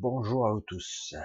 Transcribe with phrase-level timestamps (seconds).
[0.00, 1.16] Bonjour à vous tous.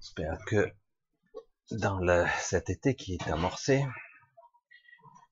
[0.00, 0.72] J'espère que
[1.70, 2.00] dans
[2.40, 3.84] cet été qui est amorcé,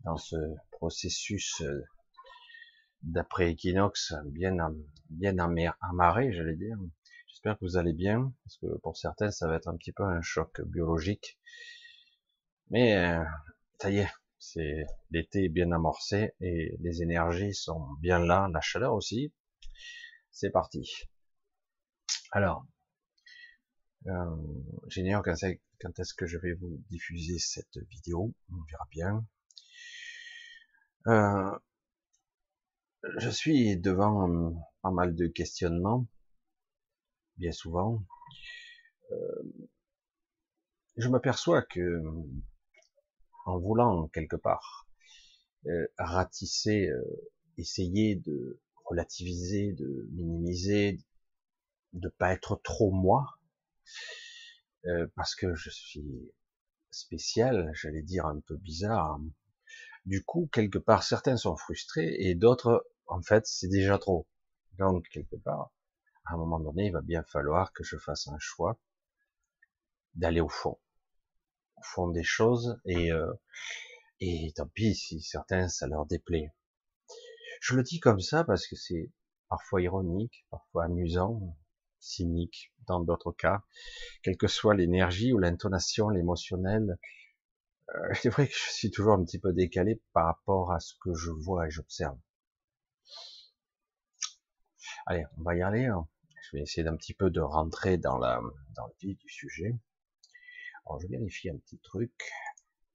[0.04, 0.36] dans ce
[0.70, 1.82] processus euh,
[3.02, 4.56] d'après-équinoxe bien,
[5.10, 5.36] bien
[5.80, 6.76] amarré, j'allais dire,
[7.26, 10.04] j'espère que vous allez bien, parce que pour certains, ça va être un petit peu
[10.04, 11.40] un choc biologique.
[12.70, 13.24] Mais euh,
[13.80, 18.94] ça y est, c'est l'été bien amorcé et les énergies sont bien là, la chaleur
[18.94, 19.32] aussi,
[20.34, 21.08] c'est parti.
[22.32, 22.66] Alors,
[24.08, 24.36] euh,
[24.88, 29.26] j'ignore quand, est-ce que je vais vous diffuser cette vidéo, on verra bien.
[31.06, 31.58] Euh,
[33.18, 36.08] je suis devant pas mal de questionnements,
[37.36, 38.04] bien souvent.
[39.12, 39.68] Euh,
[40.96, 42.02] je m'aperçois que,
[43.46, 44.88] en voulant quelque part
[45.66, 50.98] euh, ratisser, euh, essayer de relativiser, de minimiser,
[51.92, 53.38] de pas être trop moi,
[54.86, 56.32] euh, parce que je suis
[56.90, 59.18] spécial, j'allais dire un peu bizarre.
[60.06, 64.26] Du coup, quelque part, certains sont frustrés et d'autres, en fait, c'est déjà trop.
[64.78, 65.72] Donc, quelque part,
[66.26, 68.78] à un moment donné, il va bien falloir que je fasse un choix
[70.14, 70.78] d'aller au fond,
[71.76, 73.32] au fond des choses et euh,
[74.20, 76.52] et tant pis si certains ça leur déplaît.
[77.64, 79.10] Je le dis comme ça parce que c'est
[79.48, 81.56] parfois ironique, parfois amusant,
[81.98, 83.64] cynique dans d'autres cas,
[84.22, 86.98] quelle que soit l'énergie ou l'intonation, l'émotionnel.
[87.88, 90.92] Euh, c'est vrai que je suis toujours un petit peu décalé par rapport à ce
[91.00, 92.18] que je vois et j'observe.
[95.06, 95.86] Allez, on va y aller.
[95.86, 96.06] Hein.
[96.42, 98.42] Je vais essayer d'un petit peu de rentrer dans la
[98.76, 99.74] dans le vif du sujet.
[100.84, 102.12] Alors, je vérifie un petit truc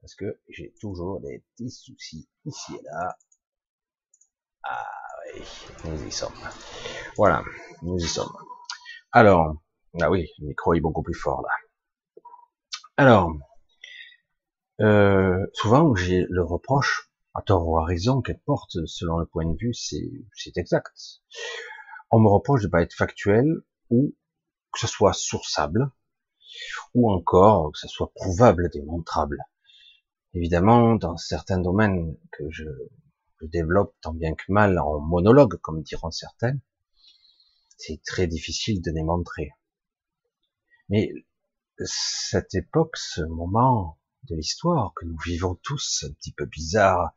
[0.01, 3.17] parce que j'ai toujours des petits soucis ici et là.
[4.63, 4.85] Ah
[5.33, 5.43] oui,
[5.85, 6.33] nous y sommes.
[7.17, 7.43] Voilà,
[7.81, 8.31] nous y sommes.
[9.11, 9.55] Alors,
[10.01, 12.23] ah oui, le micro est beaucoup plus fort là.
[12.97, 13.31] Alors,
[14.81, 19.57] euh, souvent j'ai le reproche, à tort ou à raison, qu'importe, selon le point de
[19.57, 21.21] vue, c'est exact.
[22.11, 23.45] On me reproche de pas être factuel
[23.89, 24.15] ou
[24.71, 25.91] que ce soit sourçable
[26.93, 29.37] ou encore que ce soit prouvable, démontrable.
[30.33, 32.65] Évidemment, dans certains domaines que je
[33.41, 36.57] je développe tant bien que mal en monologue, comme diront certains,
[37.77, 39.51] c'est très difficile de démontrer.
[40.89, 41.11] Mais
[41.85, 47.11] cette époque, ce moment de l'histoire que nous vivons tous, un petit peu bizarre,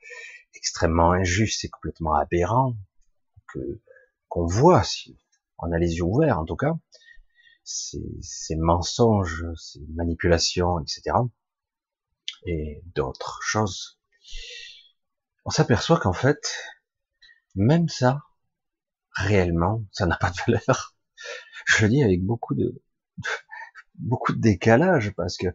[0.55, 2.77] extrêmement injuste et complètement aberrant,
[3.49, 3.81] que
[4.29, 5.19] qu'on voit si
[5.59, 6.79] on a les yeux ouverts en tout cas,
[7.65, 11.17] ces mensonges, ces manipulations, etc.
[12.47, 14.01] et d'autres choses
[15.45, 16.41] on s'aperçoit qu'en fait,
[17.55, 18.23] même ça,
[19.13, 20.95] réellement, ça n'a pas de valeur.
[21.67, 22.83] Je le dis avec beaucoup de,
[23.95, 25.49] beaucoup de décalage parce que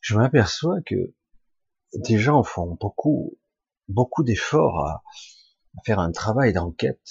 [0.00, 1.14] je m'aperçois que
[1.94, 3.38] des gens font beaucoup,
[3.88, 5.02] beaucoup d'efforts à,
[5.84, 7.10] faire un travail d'enquête,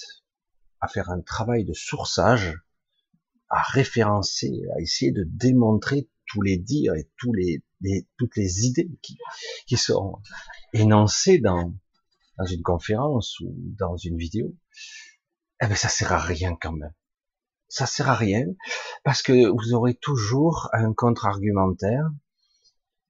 [0.80, 2.58] à faire un travail de sourçage,
[3.50, 9.18] à référencer, à essayer de démontrer tous les dires et les, toutes les idées qui,
[9.66, 10.18] qui sont
[10.72, 11.74] énoncées dans,
[12.38, 14.54] dans une conférence ou dans une vidéo,
[15.62, 16.94] eh ben ça sert à rien quand même.
[17.68, 18.46] Ça sert à rien
[19.04, 22.10] parce que vous aurez toujours un contre-argumentaire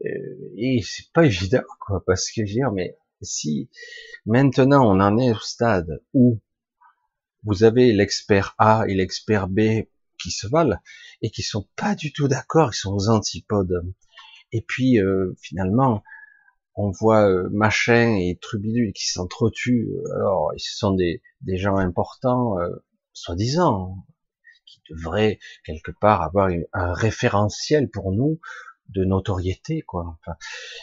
[0.04, 0.08] euh,
[0.56, 3.70] et c'est pas évident quoi parce que je veux dire mais si
[4.26, 6.40] maintenant on en est au stade où
[7.44, 9.86] vous avez l'expert A et l'expert B
[10.18, 10.78] qui se valent
[11.22, 13.92] et qui sont pas du tout d'accord, ils sont aux antipodes.
[14.52, 16.02] Et puis euh, finalement,
[16.74, 19.90] on voit euh, Machin et Trubidule qui s'entretuent.
[20.14, 22.70] Alors, ils sont des, des gens importants, euh,
[23.12, 23.96] soi-disant,
[24.66, 28.40] qui devraient quelque part avoir un référentiel pour nous
[28.88, 30.18] de notoriété, quoi.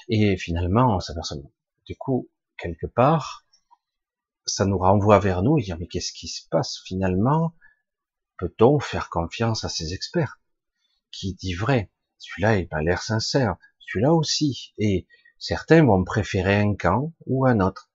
[0.07, 1.47] Et finalement, ça personne.
[1.85, 3.45] Du coup, quelque part,
[4.45, 7.55] ça nous renvoie vers nous et dire mais qu'est-ce qui se passe finalement?
[8.37, 10.39] Peut-on faire confiance à ces experts?
[11.11, 11.91] Qui dit vrai?
[12.17, 13.55] Celui-là, il a l'air sincère.
[13.79, 14.73] Celui-là aussi.
[14.77, 15.05] Et
[15.43, 17.91] Certains vont préférer un camp ou un autre.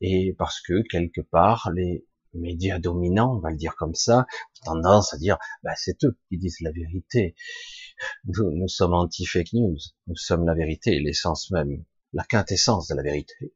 [0.00, 2.04] Et parce que quelque part, les
[2.34, 4.26] médias dominants, on va le dire comme ça,
[4.66, 7.36] ont tendance à dire, bah, c'est eux qui disent la vérité.
[8.24, 9.76] Nous, sommes anti-fake news.
[10.08, 13.54] Nous sommes la vérité, l'essence même, la quintessence de la vérité.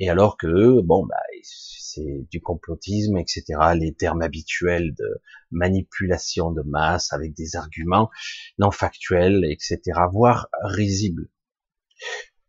[0.00, 1.14] Et alors que, bon, bah,
[1.44, 3.44] c'est du complotisme, etc.,
[3.76, 8.10] les termes habituels de manipulation de masse avec des arguments
[8.58, 9.80] non factuels, etc.,
[10.10, 11.30] voire risibles.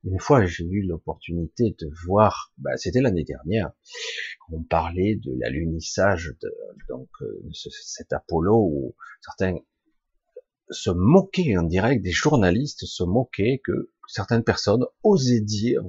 [0.03, 3.71] Une fois, j'ai eu l'opportunité de voir, bah, c'était l'année dernière,
[4.49, 6.53] on parlait de l'alunissage de
[6.87, 9.57] donc euh, cet Apollo où certains
[10.69, 15.81] se moquaient en direct, des journalistes se moquaient que certaines personnes osaient dire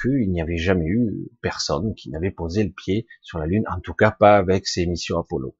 [0.00, 3.80] qu'il n'y avait jamais eu personne qui n'avait posé le pied sur la Lune, en
[3.80, 5.56] tout cas pas avec ces missions Apollo.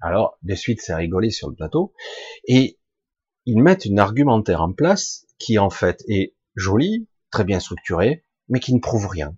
[0.00, 1.94] Alors, de suite, c'est rigolé sur le plateau,
[2.46, 2.78] et
[3.44, 8.60] ils mettent une argumentaire en place qui en fait est joli, très bien structuré, mais
[8.60, 9.36] qui ne prouve rien.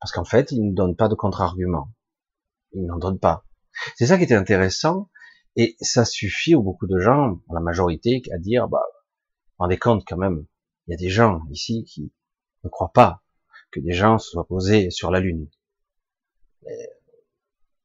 [0.00, 1.92] Parce qu'en fait, ils ne donnent pas de contre-argument.
[2.72, 3.46] Ils n'en donnent pas.
[3.96, 5.10] C'est ça qui était intéressant,
[5.56, 8.82] et ça suffit aux beaucoup de gens, la majorité, à dire, bah,
[9.58, 10.46] rendez compte quand même,
[10.86, 12.12] il y a des gens ici qui
[12.64, 13.22] ne croient pas
[13.70, 15.48] que des gens soient posés sur la Lune.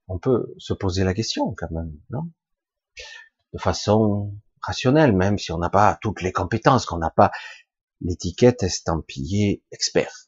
[0.07, 2.30] on peut se poser la question quand même, non?
[3.54, 4.34] De façon
[4.66, 7.32] rationnelle, même si on n'a pas toutes les compétences, qu'on n'a pas
[8.02, 10.28] l'étiquette estampillée expert.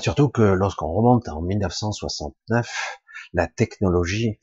[0.00, 2.98] Surtout que lorsqu'on remonte en 1969,
[3.32, 4.40] la technologie,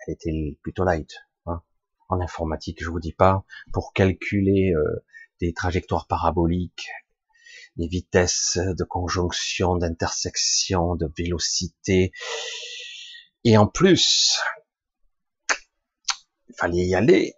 [0.00, 1.14] elle était plutôt light.
[1.46, 1.62] Hein.
[2.08, 5.04] En informatique, je vous dis pas, pour calculer euh,
[5.40, 6.88] des trajectoires paraboliques,
[7.76, 12.10] des vitesses de conjonction, d'intersection, de vélocité.
[13.44, 14.40] Et en plus,
[16.56, 17.34] fallait y aller,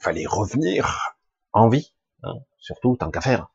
[0.00, 1.16] fallait revenir
[1.52, 3.52] en vie, hein, surtout tant qu'à faire.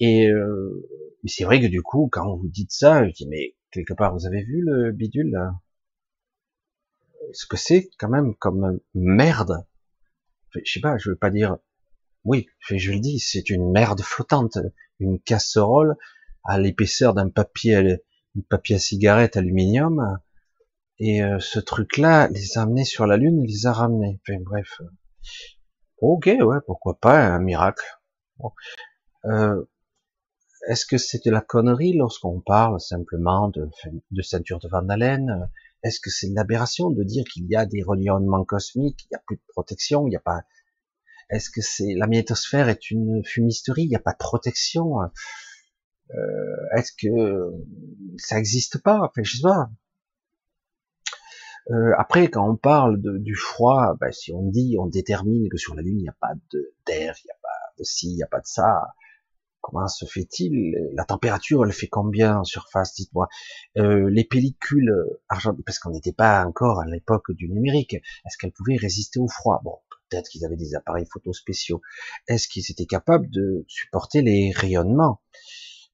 [0.00, 0.88] Et euh,
[1.26, 4.26] c'est vrai que du coup, quand vous dites ça, je dis mais quelque part, vous
[4.26, 5.54] avez vu le bidule là?
[7.32, 9.64] Ce que c'est quand même comme merde?
[10.50, 11.58] Je sais pas, je veux pas dire.
[12.24, 14.58] Oui, je le dis, c'est une merde flottante,
[15.00, 15.96] une casserole
[16.44, 20.18] à l'épaisseur d'un papier, un papier à cigarette aluminium.
[21.04, 24.20] Et euh, ce truc-là les a amenés sur la Lune, les a ramenés.
[24.22, 24.80] Enfin, bref.
[25.98, 27.84] Ok, ouais, pourquoi pas, un miracle.
[29.24, 29.64] Euh,
[30.68, 33.68] est-ce que c'était la connerie lorsqu'on parle simplement de,
[34.12, 35.50] de ceinture de Van Allen
[35.82, 39.16] Est-ce que c'est une aberration de dire qu'il y a des rayonnements cosmiques, il n'y
[39.16, 40.42] a plus de protection, il n'y a pas?
[41.30, 45.00] Est-ce que c'est la magnétosphère est une fumisterie, il n'y a pas de protection?
[45.00, 47.50] Euh, Est-ce que
[48.18, 49.00] ça n'existe pas?
[49.00, 49.68] Enfin, je sais pas.
[51.70, 55.56] Euh, après, quand on parle de, du froid, ben, si on dit, on détermine que
[55.56, 56.32] sur la Lune, il n'y a pas
[56.86, 58.94] d'air, il n'y a pas de ci, il n'y a pas de ça,
[59.60, 60.74] comment se fait-il?
[60.94, 63.28] La température, elle fait combien en surface Dites-moi?
[63.78, 64.92] Euh, les pellicules
[65.28, 69.28] argent, parce qu'on n'était pas encore à l'époque du numérique, est-ce qu'elles pouvaient résister au
[69.28, 69.60] froid?
[69.64, 69.78] Bon,
[70.10, 71.80] peut-être qu'ils avaient des appareils photo spéciaux.
[72.28, 75.20] Est-ce qu'ils étaient capables de supporter les rayonnements,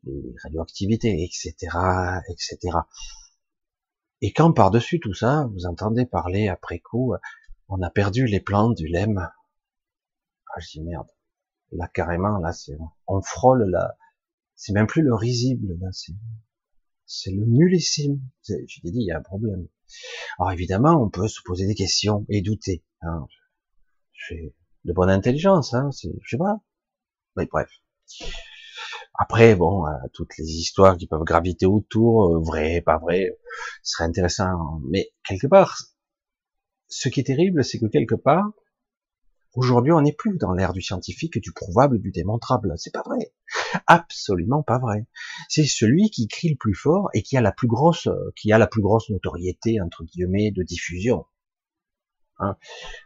[0.04, 1.54] les radioactivités, etc.,
[2.30, 2.78] etc.
[4.20, 7.14] Et quand par-dessus tout ça, vous entendez parler après coup,
[7.68, 9.30] on a perdu les plantes du lemme.
[10.48, 11.08] Ah, je dis merde.
[11.72, 13.96] Là, carrément, là, c'est, on frôle là.
[14.54, 16.14] C'est même plus le risible, là, c'est,
[17.06, 18.20] c'est le nullissime.
[18.42, 19.68] Je t'ai dit, il y a un problème.
[20.38, 22.84] Alors évidemment, on peut se poser des questions et douter.
[23.02, 23.26] Hein.
[24.12, 26.60] J'ai de bonne intelligence, hein, c'est, je sais pas.
[27.36, 27.70] Mais bref.
[29.18, 33.36] Après, bon, euh, toutes les histoires qui peuvent graviter autour, euh, vrai, pas vrai,
[33.82, 34.80] ce serait intéressant.
[34.88, 35.76] Mais quelque part,
[36.88, 38.52] ce qui est terrible, c'est que quelque part,
[39.54, 42.74] aujourd'hui, on n'est plus dans l'ère du scientifique, du prouvable, du démontrable.
[42.76, 43.32] C'est pas vrai.
[43.88, 45.06] Absolument pas vrai.
[45.48, 48.58] C'est celui qui crie le plus fort et qui a la plus grosse, qui a
[48.58, 51.26] la plus grosse notoriété, entre guillemets, de diffusion.
[52.38, 52.56] Hein.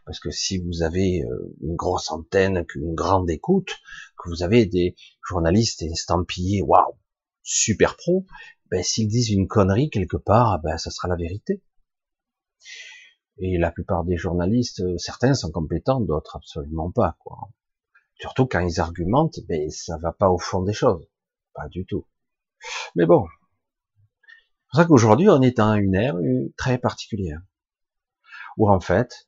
[0.05, 3.71] Parce que si vous avez euh, une grosse antenne, une grande écoute,
[4.17, 4.95] que vous avez des
[5.27, 6.97] journalistes estampillés, waouh,
[7.41, 8.25] super pro,
[8.69, 11.63] ben, s'ils disent une connerie quelque part, ben, ça sera la vérité.
[13.39, 17.49] Et la plupart des journalistes, euh, certains sont compétents, d'autres absolument pas, quoi.
[18.19, 21.07] Surtout quand ils argumentent, ben, ça va pas au fond des choses.
[21.53, 22.05] Pas du tout.
[22.95, 23.25] Mais bon.
[23.25, 26.15] C'est pour ça qu'aujourd'hui, on est dans une ère
[26.57, 27.41] très particulière
[28.57, 29.27] où en fait,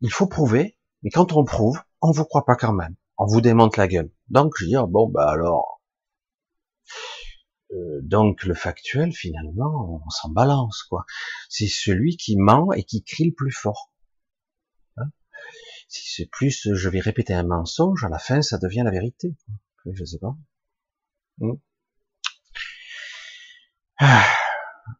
[0.00, 3.40] il faut prouver, mais quand on prouve, on vous croit pas quand même, on vous
[3.40, 4.10] démonte la gueule.
[4.28, 5.80] Donc je dis, bon bah alors,
[7.72, 11.04] euh, donc le factuel finalement, on s'en balance quoi.
[11.48, 13.92] C'est celui qui ment et qui crie le plus fort.
[14.96, 15.10] Hein?
[15.88, 19.36] Si c'est plus, je vais répéter un mensonge, à la fin ça devient la vérité.
[19.84, 20.36] Je sais pas.
[21.38, 21.54] Hmm.
[23.98, 24.26] Ah.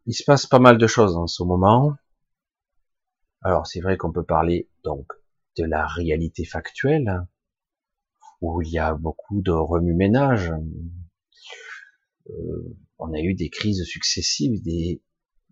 [0.07, 1.97] Il se passe pas mal de choses en ce moment.
[3.47, 5.07] Alors c'est vrai qu'on peut parler donc
[5.57, 7.23] de la réalité factuelle,
[8.41, 10.53] où il y a beaucoup de remue-ménage.
[12.29, 15.01] Euh, on a eu des crises successives, des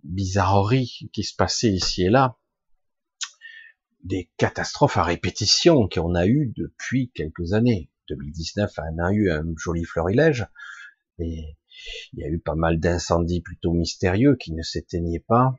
[0.02, 2.36] bizarreries qui se passaient ici et là,
[4.02, 7.92] des catastrophes à répétition qu'on a eues depuis quelques années.
[8.08, 10.48] 2019 en a eu un joli florilège,
[11.20, 11.56] et
[12.12, 15.54] il y a eu pas mal d'incendies plutôt mystérieux qui ne s'éteignaient pas.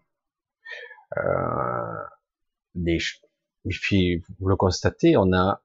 [1.15, 2.04] Euh,
[2.75, 2.98] et
[3.82, 5.63] puis, vous le constatez, on n'a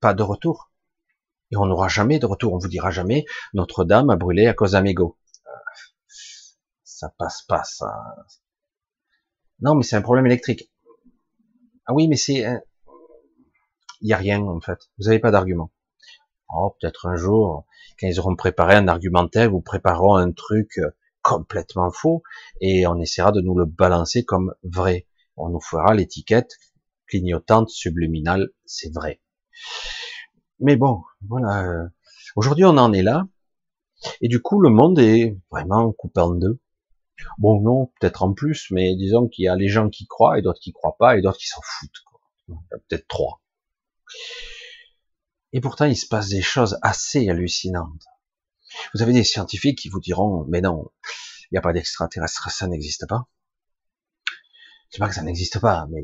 [0.00, 0.72] pas de retour.
[1.52, 2.54] Et on n'aura jamais de retour.
[2.54, 5.18] On vous dira jamais, Notre-Dame a brûlé à cause d'un mégot.
[6.82, 7.92] Ça passe pas, ça.
[9.60, 10.72] Non, mais c'est un problème électrique.
[11.86, 12.44] Ah oui, mais c'est,
[14.00, 14.78] il y a rien, en fait.
[14.98, 15.70] Vous n'avez pas d'argument.
[16.48, 17.66] Oh, peut-être un jour,
[17.98, 20.80] quand ils auront préparé un argumentaire, vous prépareront un truc
[21.22, 22.22] complètement faux
[22.60, 25.06] et on essaiera de nous le balancer comme vrai.
[25.36, 26.56] On nous fera l'étiquette
[27.06, 29.20] clignotante, subliminale, c'est vrai.
[30.58, 31.64] Mais bon, voilà.
[31.64, 31.88] Euh,
[32.34, 33.26] aujourd'hui, on en est là.
[34.20, 36.58] Et du coup, le monde est vraiment coupé en deux.
[37.38, 40.42] Bon, non, peut-être en plus, mais disons qu'il y a les gens qui croient et
[40.42, 42.04] d'autres qui croient pas et d'autres qui s'en foutent.
[42.70, 43.40] Peut-être trois.
[45.52, 48.04] Et pourtant, il se passe des choses assez hallucinantes.
[48.94, 50.90] Vous avez des scientifiques qui vous diront, mais non,
[51.44, 53.26] il n'y a pas d'extraterrestre, ça n'existe pas.
[54.90, 56.02] C'est pas que ça n'existe pas, mais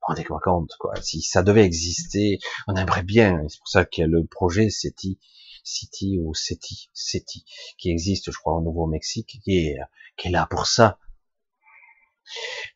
[0.00, 0.94] rendez-vous compte, quoi.
[1.02, 3.42] Si ça devait exister, on aimerait bien.
[3.48, 5.18] C'est pour ça qu'il y a le projet SETI,
[5.62, 7.44] City ou SETI, SETI,
[7.78, 9.78] qui existe, je crois, au Nouveau-Mexique, qui est,
[10.16, 10.98] qui est là pour ça.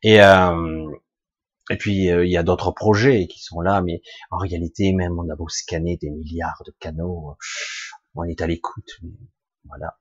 [0.02, 0.90] Et, euh,
[1.71, 5.19] et puis euh, il y a d'autres projets qui sont là, mais en réalité, même
[5.19, 7.37] on a beau scanner des milliards de canaux,
[8.14, 8.90] on est à l'écoute.
[9.64, 9.99] Voilà.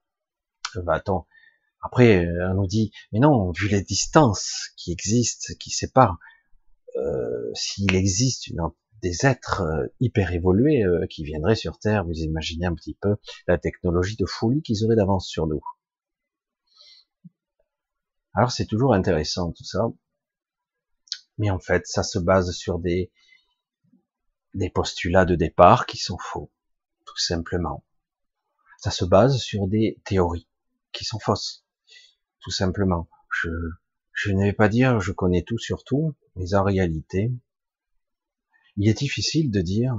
[0.75, 1.27] Bah, attends.
[1.81, 6.17] Après, on nous dit, mais non, vu les distances qui existent, qui séparent,
[6.98, 8.51] euh, s'il existe
[9.01, 13.17] des êtres euh, hyper évolués euh, qui viendraient sur Terre, vous imaginez un petit peu
[13.48, 15.62] la technologie de folie qu'ils auraient d'avance sur nous.
[18.34, 19.88] Alors c'est toujours intéressant tout ça,
[21.38, 23.12] mais en fait ça se base sur des
[24.53, 26.51] des postulats de départ qui sont faux,
[27.05, 27.86] tout simplement.
[28.79, 30.48] Ça se base sur des théories
[30.91, 31.66] qui sont fausses,
[32.48, 33.10] tout simplement.
[33.30, 33.50] Je
[34.13, 37.34] je ne vais pas dire je connais tout sur tout, mais en réalité,
[38.77, 39.94] il est difficile de dire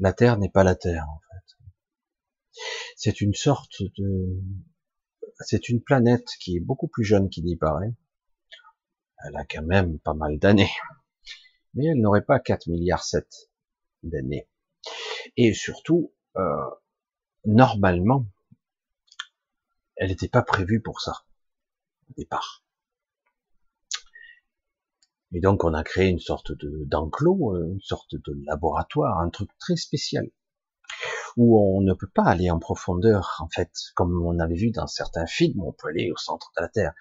[0.00, 2.60] la Terre n'est pas la Terre en fait.
[2.96, 4.42] C'est une sorte de,
[5.38, 7.94] c'est une planète qui est beaucoup plus jeune qu'il n'y paraît.
[9.24, 10.74] Elle a quand même pas mal d'années,
[11.74, 13.24] mais elle n'aurait pas 4 milliards 7
[14.02, 14.48] d'années.
[15.36, 16.70] Et surtout, euh,
[17.44, 18.26] normalement,
[19.94, 21.25] elle n'était pas prévue pour ça
[25.32, 29.28] Et donc on a créé une sorte de d'enclos, euh, une sorte de laboratoire, un
[29.28, 30.30] truc très spécial,
[31.36, 34.86] où on ne peut pas aller en profondeur, en fait, comme on avait vu dans
[34.86, 36.94] certains films, on peut aller au centre de la Terre.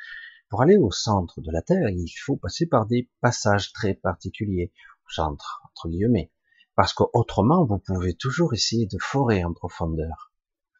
[0.50, 4.74] Pour aller au centre de la Terre, il faut passer par des passages très particuliers,
[5.06, 6.32] au centre, entre guillemets,
[6.76, 10.34] parce qu'autrement, vous pouvez toujours essayer de forer en profondeur.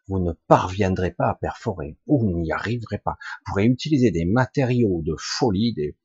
[0.08, 3.18] Vous ne parviendrez pas à perforer, vous n'y arriverez pas.
[3.40, 5.98] Vous pourrez utiliser des matériaux de folie, des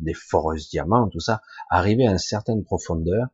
[0.00, 3.28] des foreuses diamants, tout ça, arriver à une certaine profondeur,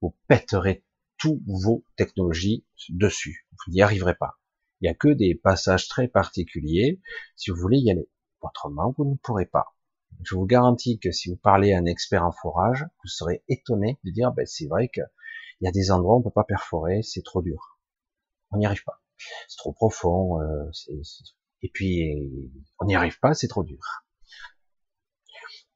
[0.00, 0.84] vous pèterez
[1.18, 3.46] tous vos technologies dessus.
[3.52, 4.38] Vous n'y arriverez pas.
[4.80, 7.00] Il n'y a que des passages très particuliers
[7.36, 8.08] si vous voulez y aller.
[8.40, 9.76] Autrement, vous ne pourrez pas.
[10.24, 13.98] Je vous garantis que si vous parlez à un expert en forage, vous serez étonné
[14.04, 15.06] de dire, ben, c'est vrai qu'il
[15.60, 17.78] y a des endroits où on peut pas perforer, c'est trop dur.
[18.50, 19.01] On n'y arrive pas.
[19.48, 20.70] C'est trop profond, euh,
[21.62, 22.12] et puis
[22.80, 24.04] on n'y arrive pas, c'est trop dur.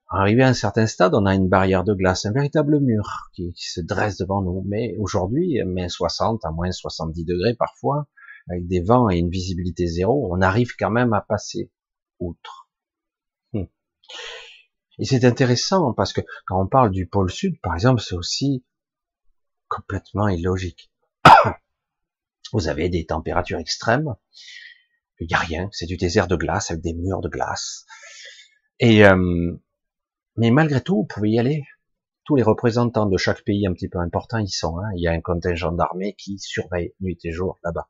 [0.08, 3.52] Arrivé à un certain stade, on a une barrière de glace, un véritable mur qui,
[3.56, 4.62] se dresse devant nous.
[4.64, 8.06] Mais aujourd'hui, moins 60 à moins 70 degrés parfois,
[8.48, 11.72] avec des vents et une visibilité zéro, on arrive quand même à passer
[12.20, 12.68] outre.
[13.52, 13.64] Hmm.
[15.00, 18.64] Et c'est intéressant parce que quand on parle du pôle sud, par exemple, c'est aussi
[19.68, 20.92] complètement illogique.
[22.52, 24.14] Vous avez des températures extrêmes,
[25.20, 27.86] il n'y a rien, c'est du désert de glace avec des murs de glace.
[28.78, 29.56] Et euh,
[30.36, 31.64] mais malgré tout, vous pouvez y aller.
[32.24, 34.78] Tous les représentants de chaque pays un petit peu important y sont.
[34.78, 34.90] Hein.
[34.96, 37.88] Il y a un contingent d'armée qui surveille nuit et jour là-bas.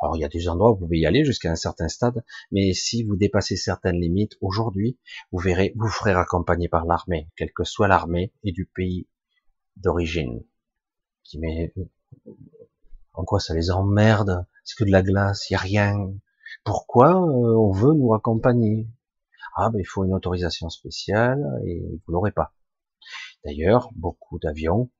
[0.00, 2.24] Alors il y a des endroits où vous pouvez y aller jusqu'à un certain stade,
[2.50, 4.98] mais si vous dépassez certaines limites aujourd'hui,
[5.30, 9.06] vous verrez, vous ferez raccompagner par l'armée, quelle que soit l'armée et du pays
[9.76, 10.42] d'origine.
[11.22, 11.74] Qui met,
[13.18, 14.46] en quoi ça les emmerde?
[14.64, 16.14] C'est que de la glace, il y a rien.
[16.64, 18.88] Pourquoi euh, on veut nous raccompagner?
[19.56, 22.54] Ah, ben, il faut une autorisation spéciale et vous l'aurez pas.
[23.44, 24.90] D'ailleurs, beaucoup d'avions,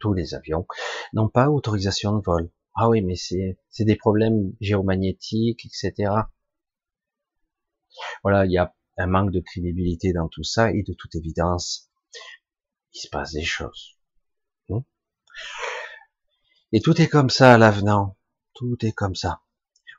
[0.00, 0.66] tous les avions,
[1.12, 2.50] n'ont pas autorisation de vol.
[2.74, 6.12] Ah oui, mais c'est, des problèmes géomagnétiques, etc.
[8.24, 11.90] Voilà, il y a un manque de crédibilité dans tout ça et de toute évidence,
[12.92, 13.96] il se passe des choses.
[14.68, 14.80] Hmm.
[16.74, 18.16] Et tout est comme ça à l'avenant.
[18.54, 19.42] Tout est comme ça.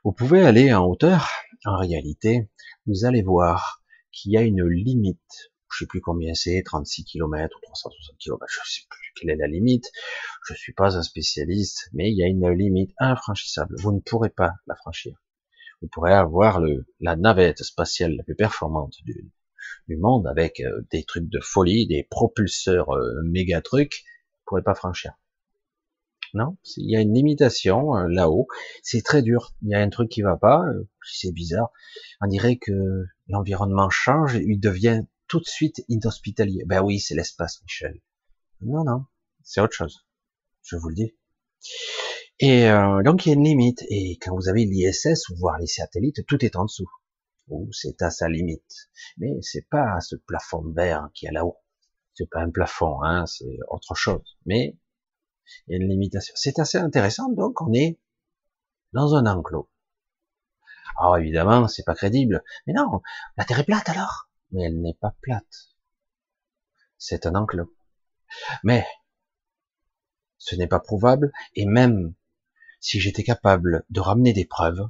[0.02, 1.30] Vous pouvez aller en hauteur.
[1.64, 2.50] En réalité,
[2.86, 5.52] vous allez voir qu'il y a une limite.
[5.70, 9.36] Je sais plus combien c'est, 36 km ou 360 km, je sais plus quelle est
[9.36, 9.90] la limite.
[10.48, 13.76] Je suis pas un spécialiste, mais il y a une limite infranchissable.
[13.78, 15.22] Vous ne pourrez pas la franchir.
[15.80, 16.60] Vous pourrez avoir
[17.00, 19.30] la navette spatiale la plus performante du,
[19.86, 24.62] du monde avec euh, des trucs de folie, des propulseurs euh, méga trucs, vous pourrez
[24.62, 25.12] pas franchir.
[26.34, 28.48] Non, il y a une limitation euh, là-haut.
[28.82, 29.54] C'est très dur.
[29.62, 30.62] Il y a un truc qui va pas.
[31.02, 31.70] c'est bizarre.
[32.20, 36.64] On dirait que l'environnement change et il devient tout de suite inhospitalier.
[36.66, 38.00] Ben oui, c'est l'espace, Michel.
[38.60, 39.04] Non, non,
[39.42, 40.06] c'est autre chose.
[40.62, 41.16] Je vous le dis.
[42.40, 42.68] Et
[43.04, 43.82] donc il y a une limite.
[43.88, 46.90] Et quand vous avez l'ISS ou voir les satellites, tout est en dessous
[47.48, 48.90] ou c'est à sa limite.
[49.18, 51.58] Mais c'est pas ce plafond verre qui est là-haut.
[52.14, 54.36] C'est pas un plafond, hein, c'est autre chose.
[54.46, 54.76] Mais
[55.68, 56.34] une limitation.
[56.36, 57.98] C'est assez intéressant, donc on est
[58.92, 59.68] dans un enclos.
[60.98, 62.42] Alors évidemment, c'est pas crédible.
[62.66, 63.02] Mais non,
[63.36, 64.28] la Terre est plate alors.
[64.52, 65.74] Mais elle n'est pas plate.
[66.98, 67.74] C'est un enclos.
[68.62, 68.86] Mais
[70.38, 72.14] ce n'est pas prouvable, et même
[72.80, 74.88] si j'étais capable de ramener des preuves,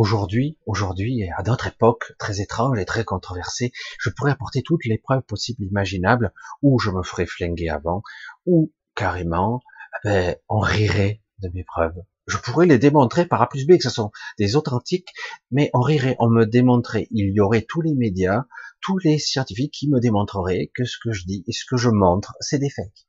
[0.00, 4.96] Aujourd'hui, aujourd'hui, à notre époque très étrange et très controversée, je pourrais apporter toutes les
[4.96, 8.04] preuves possibles imaginables, ou je me ferais flinguer avant,
[8.46, 9.62] ou carrément,
[10.04, 12.02] eh ben, on rirait de mes preuves.
[12.26, 15.10] Je pourrais les démontrer par A plus B, que ce sont des authentiques,
[15.52, 18.44] mais on rirait, on me démontrait, il y aurait tous les médias,
[18.80, 21.88] tous les scientifiques qui me démontreraient que ce que je dis et ce que je
[21.88, 23.06] montre, c'est des fakes.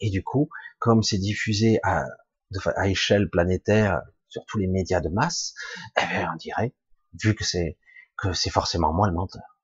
[0.00, 2.04] Et du coup, comme c'est diffusé à,
[2.84, 5.54] échelle planétaire, sur tous les médias de masse,
[5.96, 6.74] eh bien, on dirait,
[7.22, 7.78] vu que c'est
[8.18, 9.58] que c'est forcément moi le menteur.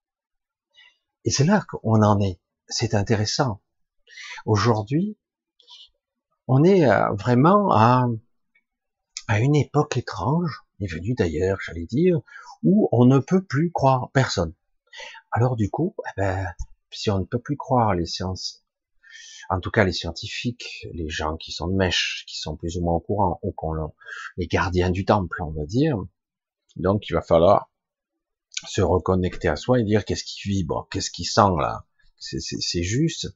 [1.24, 2.40] Et c'est là qu'on en est.
[2.68, 3.60] C'est intéressant.
[4.46, 5.18] Aujourd'hui,
[6.52, 8.06] on est euh, vraiment à,
[9.28, 12.20] à une époque étrange, est venue d'ailleurs, j'allais dire,
[12.64, 14.52] où on ne peut plus croire personne.
[15.30, 16.46] Alors du coup, eh ben,
[16.90, 18.64] si on ne peut plus croire les sciences
[19.48, 22.82] en tout cas les scientifiques, les gens qui sont de mèche, qui sont plus ou
[22.82, 23.92] moins au courant, ou qu'on
[24.36, 25.96] les gardiens du temple, on va dire.
[26.76, 27.68] Donc il va falloir
[28.68, 31.84] se reconnecter à soi et dire qu'est-ce qui vibre, qu'est-ce qui sent là,
[32.18, 33.28] c'est juste.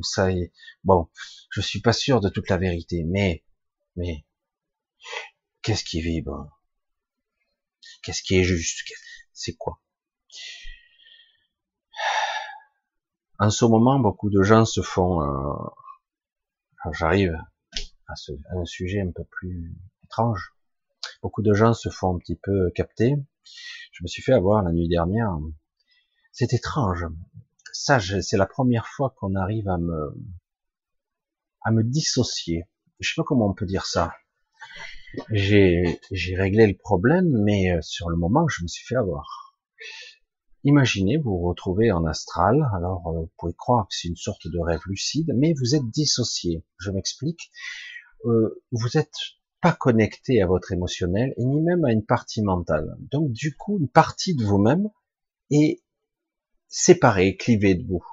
[0.00, 0.52] Ça est...
[0.84, 1.08] Bon,
[1.50, 3.44] je suis pas sûr de toute la vérité, mais,
[3.96, 4.24] mais,
[5.62, 6.48] qu'est-ce qui vibre?
[8.02, 8.88] Qu'est-ce qui est juste?
[9.32, 9.80] C'est quoi?
[13.38, 15.22] En ce moment, beaucoup de gens se font.
[15.22, 17.38] Euh, J'arrive
[18.08, 18.14] à,
[18.56, 19.74] un sujet un peu plus
[20.04, 20.52] étrange.
[21.22, 23.14] Beaucoup de gens se font un petit peu capter.
[23.92, 25.36] Je me suis fait avoir la nuit dernière.
[26.32, 27.06] C'est étrange.
[27.72, 30.14] Ça, c'est la première fois qu'on arrive à me
[31.64, 32.64] à me dissocier.
[33.00, 34.12] Je sais pas comment on peut dire ça.
[35.30, 35.98] J'ai
[36.36, 39.56] réglé le problème, mais euh, sur le moment, je me suis fait avoir.
[40.64, 44.46] Imaginez vous vous retrouvez en astral, alors euh, vous pouvez croire que c'est une sorte
[44.46, 46.64] de rêve lucide, mais vous êtes dissocié.
[46.78, 47.50] Je m'explique.
[48.24, 49.16] Euh, vous n'êtes
[49.60, 52.96] pas connecté à votre émotionnel et ni même à une partie mentale.
[53.10, 54.88] Donc du coup, une partie de vous-même
[55.50, 55.81] est
[56.72, 58.04] séparée, clivée de vous.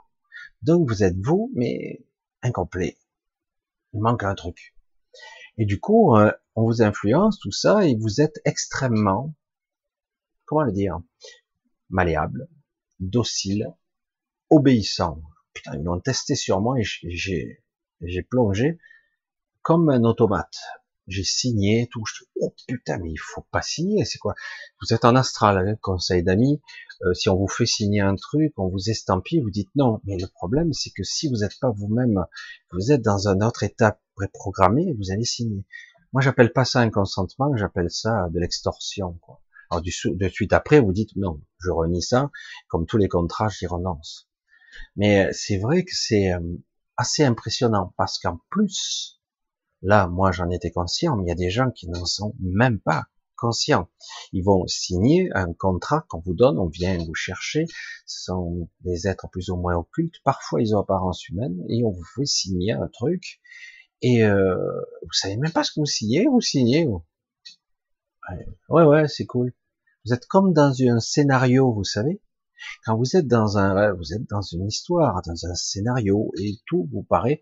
[0.62, 2.06] Donc vous êtes vous, mais
[2.44, 3.00] incomplet.
[3.94, 4.76] Il manque un truc.
[5.58, 9.34] Et du coup, euh, on vous influence, tout ça, et vous êtes extrêmement,
[10.46, 11.00] comment le dire,
[11.90, 12.50] malléable,
[13.00, 13.74] docile,
[14.50, 15.22] obéissant.
[15.54, 18.78] Putain, ils l'ont testé sur moi et j'ai plongé
[19.62, 20.60] comme un automate.
[21.10, 22.04] J'ai signé tout.
[22.40, 24.06] oh putain, mais il faut pas signer.
[24.06, 24.36] C'est quoi?
[24.82, 26.62] Vous êtes en astral, hein, conseil d'amis.
[27.04, 30.00] Euh, si on vous fait signer un truc, on vous estampille, vous dites non.
[30.06, 32.26] Mais le problème, c'est que si vous n'êtes pas vous-même,
[32.72, 35.66] vous êtes dans un autre état préprogrammé, vous allez signer.
[36.14, 39.14] Moi, j'appelle pas ça un consentement, j'appelle ça de l'extorsion.
[39.22, 39.42] Quoi.
[39.70, 42.32] Alors du, de suite après, vous dites non, je renie ça,
[42.68, 44.28] comme tous les contrats, j'y renonce.
[44.96, 46.40] Mais euh, c'est vrai que c'est euh,
[46.98, 49.19] assez impressionnant parce qu'en plus,
[49.82, 52.80] là, moi j'en étais conscient, mais il y a des gens qui n'en sont même
[52.80, 53.90] pas conscients.
[54.34, 57.66] Ils vont signer un contrat qu'on vous donne, on vient vous chercher,
[58.06, 61.92] ce sont des êtres plus ou moins occultes, parfois ils ont apparence humaine, et on
[61.92, 63.40] vous fait signer un truc,
[64.02, 64.56] et euh,
[65.02, 66.88] vous savez même pas ce que vous signez, vous signez.
[68.70, 69.54] Ouais, ouais, c'est cool.
[70.06, 72.22] Vous êtes comme dans un scénario, vous savez.
[72.86, 76.88] Quand vous êtes dans un, vous êtes dans une histoire, dans un scénario, et tout
[76.92, 77.42] vous paraît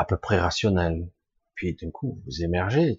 [0.00, 1.10] à peu près rationnel.
[1.54, 2.96] Puis d'un coup, vous émergez.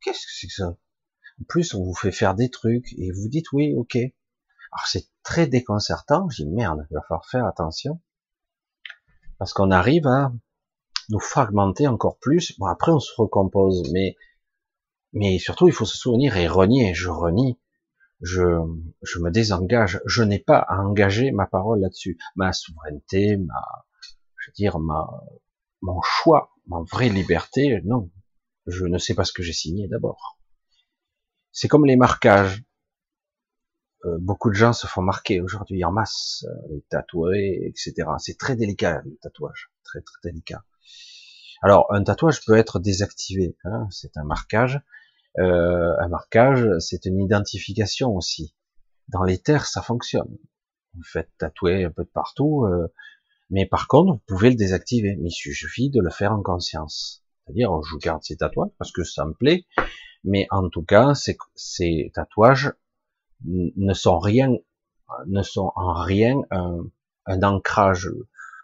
[0.00, 0.68] Qu'est-ce que c'est que ça?
[0.68, 3.96] En plus, on vous fait faire des trucs et vous dites oui, ok.
[3.96, 6.28] Alors c'est très déconcertant.
[6.28, 8.00] Dis merde, il va falloir faire attention
[9.38, 10.32] parce qu'on arrive à
[11.08, 12.56] nous fragmenter encore plus.
[12.58, 14.14] Bon, après, on se recompose, mais,
[15.12, 16.94] mais surtout, il faut se souvenir et renier.
[16.94, 17.58] Je renie.
[18.20, 18.42] Je,
[19.02, 20.00] je me désengage.
[20.06, 22.16] Je n'ai pas à engager ma parole là-dessus.
[22.36, 23.84] Ma souveraineté, ma,
[24.38, 25.10] je veux dire, ma,
[25.84, 28.10] mon choix, ma vraie liberté, non.
[28.66, 30.38] Je ne sais pas ce que j'ai signé d'abord.
[31.52, 32.64] C'est comme les marquages.
[34.06, 38.08] Euh, beaucoup de gens se font marquer aujourd'hui en masse, euh, les tatoués, etc.
[38.18, 40.64] C'est très délicat le tatouage, très très délicat.
[41.62, 44.80] Alors un tatouage peut être désactivé, hein, c'est un marquage.
[45.38, 48.54] Euh, un marquage, c'est une identification aussi.
[49.08, 50.38] Dans les terres, ça fonctionne.
[50.94, 52.66] Vous faites tatouer un peu de partout,
[53.50, 55.16] mais par contre, vous pouvez le désactiver.
[55.16, 57.24] Mais il suffit de le faire en conscience.
[57.44, 59.66] C'est-à-dire, je garde ces tatouages parce que ça me plaît,
[60.24, 62.72] mais en tout cas, ces, tatouages
[63.44, 64.50] ne sont rien,
[65.26, 68.10] ne sont en rien un, ancrage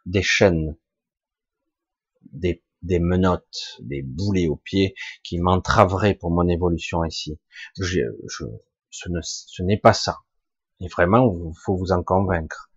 [0.07, 0.77] des chaînes,
[2.33, 7.39] des, menottes, des boulets aux pieds qui m'entraveraient pour mon évolution ici.
[7.79, 8.01] Je,
[8.91, 10.21] ce n'est pas ça.
[10.81, 12.70] Et vraiment, il faut vous en convaincre.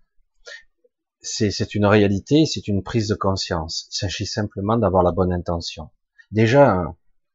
[1.23, 3.87] C'est une réalité, c'est une prise de conscience.
[3.91, 5.89] Il s'agit simplement d'avoir la bonne intention.
[6.31, 6.83] Déjà,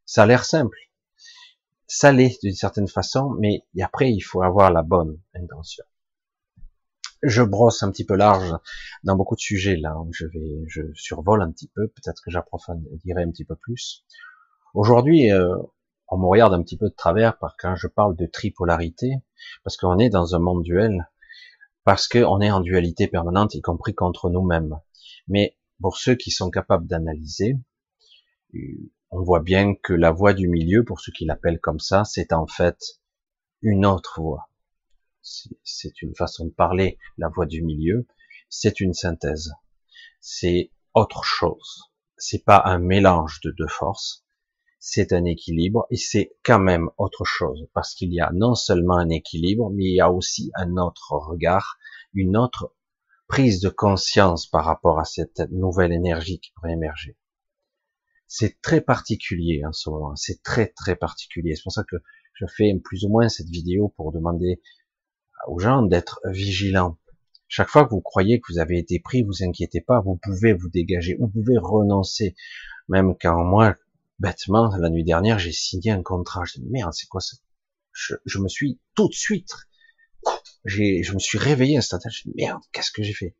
[0.04, 0.78] ça a l'air simple
[1.88, 5.84] ça l'est d'une certaine façon, mais après il faut avoir la bonne intention.
[7.22, 8.54] Je brosse un petit peu large
[9.02, 9.96] dans beaucoup de sujets là.
[10.12, 11.88] Je vais, je survole un petit peu.
[11.88, 14.04] Peut-être que j'approfondirai un petit peu plus.
[14.74, 15.56] Aujourd'hui, euh,
[16.08, 19.14] on me regarde un petit peu de travers par quand je parle de tripolarité,
[19.64, 21.08] parce qu'on est dans un monde duel,
[21.88, 24.78] parce qu'on est en dualité permanente, y compris contre nous-mêmes.
[25.26, 27.56] Mais pour ceux qui sont capables d'analyser,
[29.10, 32.34] on voit bien que la voie du milieu, pour ceux qui l'appellent comme ça, c'est
[32.34, 33.00] en fait
[33.62, 34.50] une autre voie.
[35.22, 38.06] C'est une façon de parler, la voie du milieu.
[38.50, 39.54] C'est une synthèse.
[40.20, 41.84] C'est autre chose.
[42.18, 44.26] C'est pas un mélange de deux forces.
[44.80, 48.96] C'est un équilibre et c'est quand même autre chose parce qu'il y a non seulement
[48.96, 51.77] un équilibre, mais il y a aussi un autre regard,
[52.14, 52.74] une autre
[53.26, 57.16] prise de conscience par rapport à cette nouvelle énergie qui pourrait émerger
[58.28, 60.14] c'est très particulier en ce moment.
[60.14, 61.56] C'est très très particulier.
[61.56, 61.96] C'est pour ça que
[62.34, 64.60] je fais plus ou moins cette vidéo pour demander
[65.48, 66.98] aux gens d'être vigilants.
[67.48, 70.52] Chaque fois que vous croyez que vous avez été pris, vous inquiétez pas, vous pouvez
[70.52, 72.36] vous dégager, vous pouvez renoncer.
[72.88, 73.76] Même quand moi,
[74.18, 76.44] bêtement, la nuit dernière, j'ai signé un contrat.
[76.44, 77.38] Je dis, merde, c'est quoi ça?
[77.92, 79.54] Je, je, me suis tout de suite,
[80.64, 82.14] je me suis réveillé instantanément.
[82.14, 83.36] Je dis, merde, qu'est-ce que j'ai fait?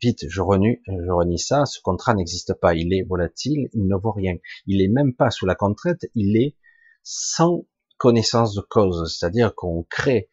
[0.00, 3.96] Vite, je renie, je renie ça, ce contrat n'existe pas, il est volatile, il ne
[3.96, 4.36] vaut rien.
[4.66, 6.56] Il est même pas sous la contrainte, il est
[7.02, 7.66] sans
[7.96, 10.30] connaissance de cause, c'est-à-dire qu'on crée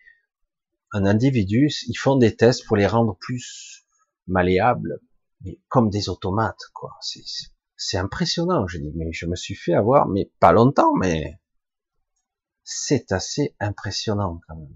[0.91, 3.88] un individu, ils font des tests pour les rendre plus
[4.27, 4.99] malléables,
[5.41, 6.91] mais comme des automates, quoi.
[7.75, 11.39] C'est impressionnant, je dis, mais je me suis fait avoir, mais pas longtemps, mais
[12.63, 14.73] c'est assez impressionnant quand même.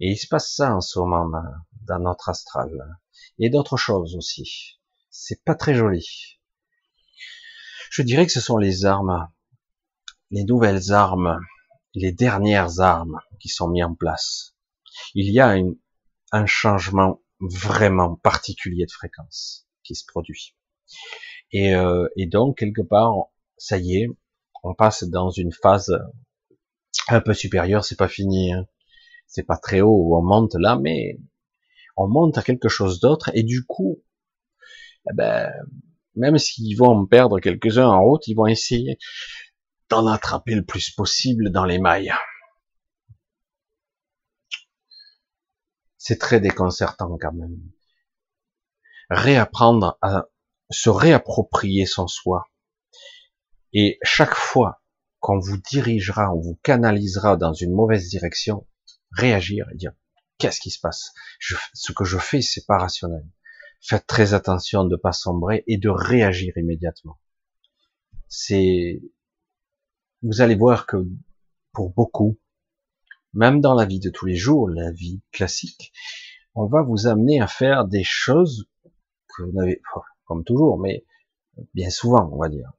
[0.00, 1.42] Et il se passe ça en ce moment
[1.86, 2.98] dans notre astral
[3.38, 4.78] et d'autres choses aussi.
[5.10, 6.38] C'est pas très joli.
[7.90, 9.28] Je dirais que ce sont les armes,
[10.30, 11.40] les nouvelles armes,
[11.94, 14.56] les dernières armes qui sont mises en place.
[15.14, 15.56] Il y a
[16.32, 20.56] un changement vraiment particulier de fréquence qui se produit.
[21.52, 23.14] Et, euh, et donc, quelque part,
[23.56, 24.08] ça y est,
[24.62, 25.98] on passe dans une phase
[27.08, 28.66] un peu supérieure, c'est pas fini, hein.
[29.30, 31.18] C'est pas très haut où on monte là, mais
[31.96, 34.02] on monte à quelque chose d'autre et du coup,
[35.08, 35.50] eh ben,
[36.16, 38.98] même s'ils vont en perdre quelques-uns en route, ils vont essayer
[39.88, 42.12] d'en attraper le plus possible dans les mailles.
[45.96, 47.56] C'est très déconcertant quand même.
[49.10, 50.26] Réapprendre à
[50.70, 52.46] se réapproprier son soi.
[53.72, 54.82] Et chaque fois
[55.20, 58.66] qu'on vous dirigera, on vous canalisera dans une mauvaise direction,
[59.12, 59.92] réagir et dire
[60.38, 61.12] qu'est-ce qui se passe?
[61.74, 63.26] Ce que je fais, c'est pas rationnel.
[63.80, 67.18] Faites très attention de pas sombrer et de réagir immédiatement.
[68.28, 69.00] C'est,
[70.22, 70.96] vous allez voir que
[71.72, 72.38] pour beaucoup,
[73.32, 75.92] même dans la vie de tous les jours, la vie classique,
[76.54, 78.68] on va vous amener à faire des choses
[79.28, 79.80] que vous n'avez,
[80.24, 81.06] comme toujours, mais
[81.74, 82.72] bien souvent, on va dire.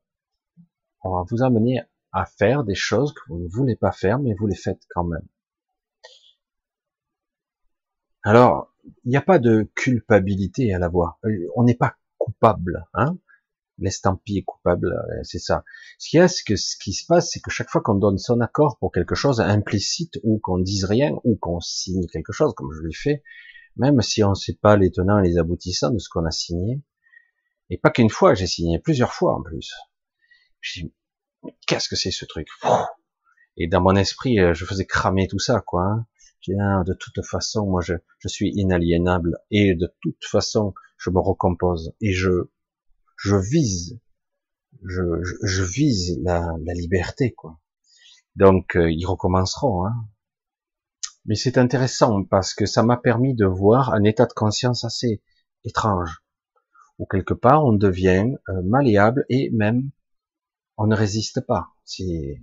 [1.04, 4.34] On va vous amener à faire des choses que vous ne voulez pas faire, mais
[4.38, 5.28] vous les faites quand même.
[8.24, 8.74] Alors,
[9.06, 11.20] il n'y a pas de culpabilité à l'avoir.
[11.26, 13.18] Euh, on n'est pas coupable, hein.
[13.78, 15.64] L'estampille est coupable, euh, c'est ça.
[15.98, 18.40] Ce qui est, que ce qui se passe, c'est que chaque fois qu'on donne son
[18.40, 22.72] accord pour quelque chose implicite ou qu'on dise rien ou qu'on signe quelque chose, comme
[22.74, 23.24] je l'ai fait,
[23.78, 26.32] même si on ne sait pas les tenants et les aboutissants de ce qu'on a
[26.32, 26.82] signé,
[27.70, 29.74] Et pas qu'une fois, j'ai signé plusieurs fois en plus.
[30.60, 30.94] Je dis,
[31.66, 32.50] qu'est-ce que c'est ce truc?
[33.58, 36.06] Et dans mon esprit, euh, je faisais cramer tout ça, quoi.
[36.49, 36.80] Hein.
[36.82, 41.19] Ah, de toute façon, moi, je, je suis inaliénable et de toute façon, je me
[41.19, 42.49] recompose et je,
[43.17, 43.99] je vise,
[44.84, 45.04] je,
[45.43, 47.60] je, vise la, la, liberté, quoi.
[48.36, 49.86] Donc, euh, ils recommenceront.
[49.86, 50.08] Hein.
[51.25, 55.21] Mais c'est intéressant parce que ça m'a permis de voir un état de conscience assez
[55.63, 56.23] étrange,
[56.97, 59.91] où quelque part on devient euh, malléable et même
[60.77, 61.69] on ne résiste pas.
[61.86, 62.41] C'est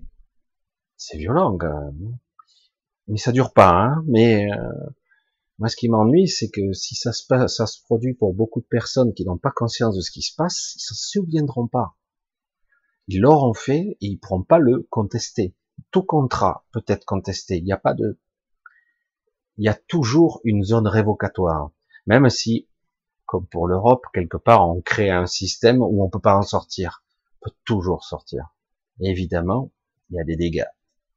[0.97, 2.19] c'est violent quand même.
[3.09, 3.71] Mais ça dure pas.
[3.71, 4.73] Hein mais euh,
[5.59, 8.61] moi, ce qui m'ennuie, c'est que si ça se passe, ça se produit pour beaucoup
[8.61, 11.97] de personnes qui n'ont pas conscience de ce qui se passe, ils s'en souviendront pas.
[13.09, 15.55] Ils l'auront fait et ils pourront pas le contester.
[15.91, 17.57] Tout contrat peut être contesté.
[17.57, 18.19] Il n'y a pas de,
[19.57, 21.73] il y a toujours une zone révocatoire.
[22.07, 22.69] Même si,
[23.27, 27.03] comme pour l'Europe, quelque part, on crée un système où on peut pas en sortir.
[27.35, 28.55] On peut toujours sortir.
[29.01, 29.73] évidemment,
[30.11, 30.69] il y a des dégâts.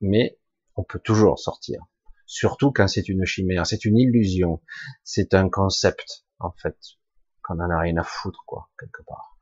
[0.01, 0.39] Mais
[0.81, 1.83] on peut toujours sortir.
[2.25, 4.61] Surtout quand c'est une chimère, c'est une illusion,
[5.03, 6.77] c'est un concept, en fait,
[7.43, 9.37] qu'on en a rien à foutre, quoi, quelque part.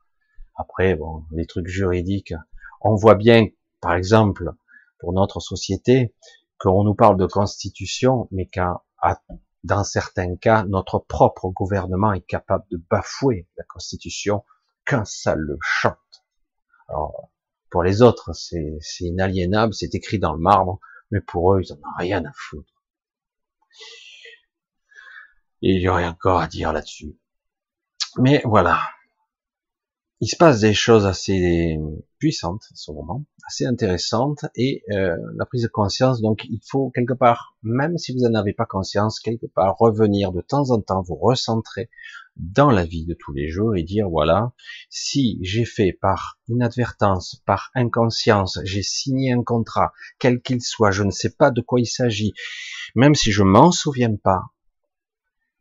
[0.56, 2.34] Après, bon, les trucs juridiques,
[2.82, 3.46] on voit bien,
[3.80, 4.50] par exemple,
[4.98, 6.14] pour notre société,
[6.58, 8.82] qu'on nous parle de constitution, mais qu'à
[9.64, 14.44] dans certains cas, notre propre gouvernement est capable de bafouer la constitution
[14.86, 15.96] quand ça le chante.
[16.88, 17.30] Alors,
[17.70, 21.76] pour les autres, c'est inaliénable, c'est écrit dans le marbre, mais pour eux, ils en
[21.76, 22.72] ont rien à foutre.
[25.62, 27.18] Et il y aurait encore à dire là-dessus.
[28.18, 28.80] Mais voilà.
[30.22, 31.78] Il se passe des choses assez
[32.18, 36.90] puissantes en ce moment, assez intéressantes, et euh, la prise de conscience, donc il faut
[36.90, 40.80] quelque part, même si vous n'en avez pas conscience, quelque part revenir de temps en
[40.82, 41.88] temps, vous recentrer
[42.36, 44.52] dans la vie de tous les jours et dire, voilà,
[44.88, 51.02] si j'ai fait par inadvertance, par inconscience, j'ai signé un contrat, quel qu'il soit, je
[51.02, 52.32] ne sais pas de quoi il s'agit,
[52.94, 54.42] même si je m'en souviens pas,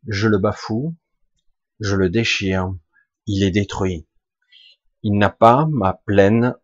[0.07, 0.95] je le bafoue,
[1.79, 2.73] je le déchire,
[3.25, 4.07] il est détruit.
[5.03, 6.55] Il n'a pas ma pleine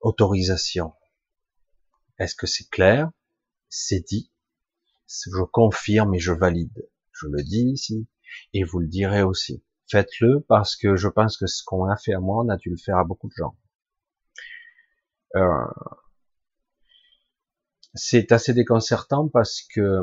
[0.00, 0.92] autorisation.
[2.18, 3.10] Est-ce que c'est clair?
[3.68, 4.30] C'est dit.
[5.08, 6.88] Je confirme et je valide.
[7.12, 8.08] Je le dis ici
[8.52, 9.64] et vous le direz aussi.
[9.90, 12.70] Faites-le parce que je pense que ce qu'on a fait à moi, on a dû
[12.70, 13.56] le faire à beaucoup de gens.
[15.36, 15.66] Euh,
[17.94, 20.00] c'est assez déconcertant parce que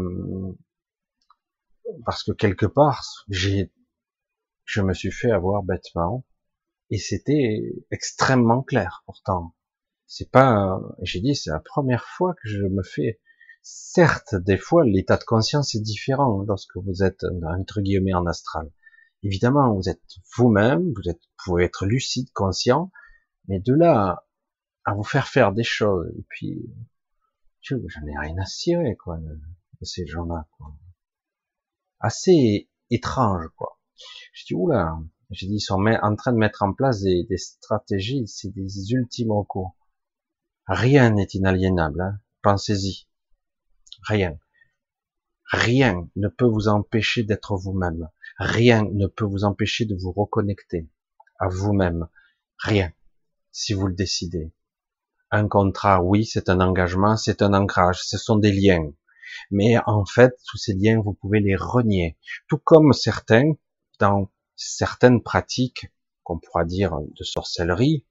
[2.06, 3.72] parce que quelque part, j'ai,
[4.66, 6.26] je me suis fait avoir bêtement,
[6.90, 9.04] et c'était extrêmement clair.
[9.06, 9.56] Pourtant,
[10.06, 13.20] c'est pas, j'ai dit, c'est la première fois que je me fais.
[13.64, 18.72] Certes, des fois, l'état de conscience est différent lorsque vous êtes entre guillemets en astral.
[19.24, 20.04] Évidemment, vous êtes
[20.36, 22.92] vous-même, vous êtes, vous pouvez être lucide, conscient,
[23.48, 24.26] mais de là
[24.86, 26.70] à vous faire faire des choses, et puis,
[27.62, 30.74] j'en ai rien à cirer, quoi, de ces gens-là, quoi
[32.04, 33.80] assez étrange, quoi.
[34.34, 35.00] Je dis, oula,
[35.32, 39.32] j'ai dit, ils sont en train de mettre en place des, stratégies, c'est des ultimes
[39.32, 39.76] recours.
[40.68, 42.20] Rien n'est inaliénable, hein.
[42.42, 43.08] pensez-y.
[44.06, 44.38] Rien.
[45.52, 48.10] Rien ne peut vous empêcher d'être vous-même.
[48.38, 50.90] Rien ne peut vous empêcher de vous reconnecter
[51.40, 52.08] à vous-même.
[52.58, 52.92] Rien,
[53.52, 54.52] si vous le décidez.
[55.32, 58.92] Un contrat, oui, c'est un engagement, c'est un ancrage, ce sont des liens.
[59.52, 62.18] Mais en fait, tous ces liens, vous pouvez les renier.
[62.48, 63.54] Tout comme certains,
[64.00, 65.88] dans certaines pratiques,
[66.24, 68.06] qu'on pourra dire de sorcellerie,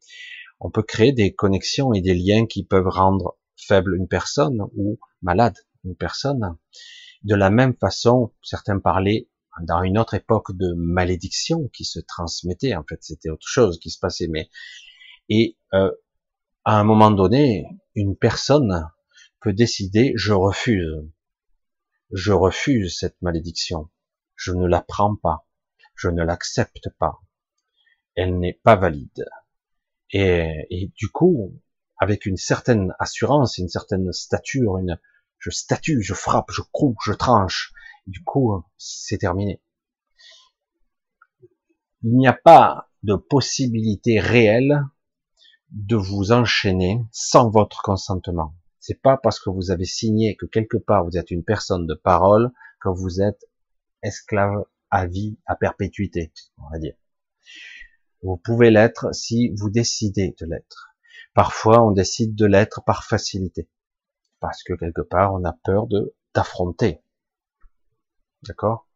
[0.61, 4.99] on peut créer des connexions et des liens qui peuvent rendre faible une personne ou
[5.23, 6.57] malade une personne.
[7.23, 9.29] De la même façon, certains parlaient
[9.61, 12.75] dans une autre époque de malédiction qui se transmettait.
[12.75, 14.29] En fait, c'était autre chose qui se passait.
[14.29, 14.49] Mais
[15.29, 15.93] et euh,
[16.65, 18.89] à un moment donné, une personne
[19.41, 21.09] peut décider je refuse.
[22.11, 23.91] Je refuse cette malédiction.
[24.37, 25.47] Je ne la prends pas.
[25.95, 27.21] Je ne l'accepte pas.
[28.15, 29.25] Elle n'est pas valide.
[30.11, 31.59] Et, et, du coup,
[31.99, 34.99] avec une certaine assurance, une certaine stature, une,
[35.43, 37.73] je statue, je frappe, je croue, je tranche.
[38.07, 39.61] Du coup, c'est terminé.
[42.03, 44.85] Il n'y a pas de possibilité réelle
[45.71, 48.55] de vous enchaîner sans votre consentement.
[48.79, 51.95] C'est pas parce que vous avez signé que quelque part vous êtes une personne de
[51.95, 53.45] parole que vous êtes
[54.03, 56.95] esclave à vie, à perpétuité, on va dire.
[58.23, 60.95] Vous pouvez l'être si vous décidez de l'être.
[61.35, 63.69] Parfois, on décide de l'être par facilité.
[64.43, 67.01] Parce que quelque part, on a peur de d'affronter.
[68.43, 68.89] D'accord?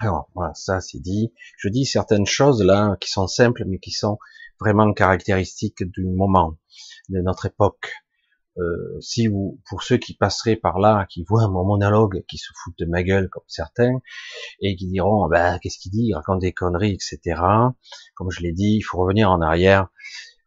[0.00, 1.34] Alors, voilà, ça c'est dit.
[1.58, 4.18] Je dis certaines choses là qui sont simples, mais qui sont
[4.58, 6.56] vraiment caractéristiques du moment,
[7.10, 7.92] de notre époque.
[8.58, 12.52] Euh, si vous, pour ceux qui passeraient par là, qui voient mon monologue, qui se
[12.54, 14.00] foutent de ma gueule comme certains,
[14.60, 17.40] et qui diront, ben, qu'est-ce qu'il dit, il raconte des conneries, etc.
[18.14, 19.88] Comme je l'ai dit, il faut revenir en arrière,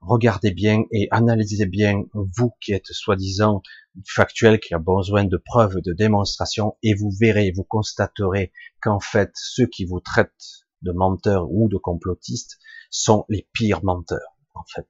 [0.05, 3.61] regardez bien et analysez bien, vous qui êtes soi-disant
[4.05, 9.31] factuel, qui a besoin de preuves, de démonstrations, et vous verrez, vous constaterez qu'en fait,
[9.35, 14.87] ceux qui vous traitent de menteurs ou de complotistes sont les pires menteurs, en fait.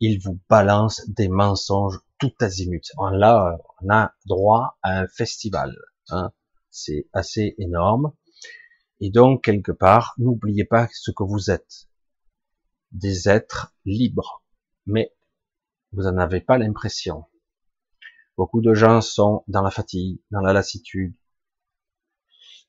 [0.00, 2.84] Ils vous balancent des mensonges tout azimut.
[3.12, 5.74] Là, on a droit à un festival.
[6.10, 6.32] Hein.
[6.70, 8.12] C'est assez énorme.
[9.00, 11.88] Et donc, quelque part, n'oubliez pas ce que vous êtes.
[12.92, 14.41] Des êtres libres.
[14.86, 15.14] Mais
[15.92, 17.24] vous n'en avez pas l'impression.
[18.36, 21.14] Beaucoup de gens sont dans la fatigue, dans la lassitude.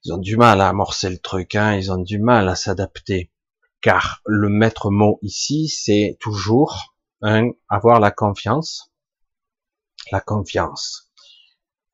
[0.04, 3.32] Ils ont du mal à amorcer le truc, hein, ils ont du mal à s'adapter.
[3.80, 8.92] Car le maître mot ici, c'est toujours un, avoir la confiance.
[10.12, 11.12] La confiance.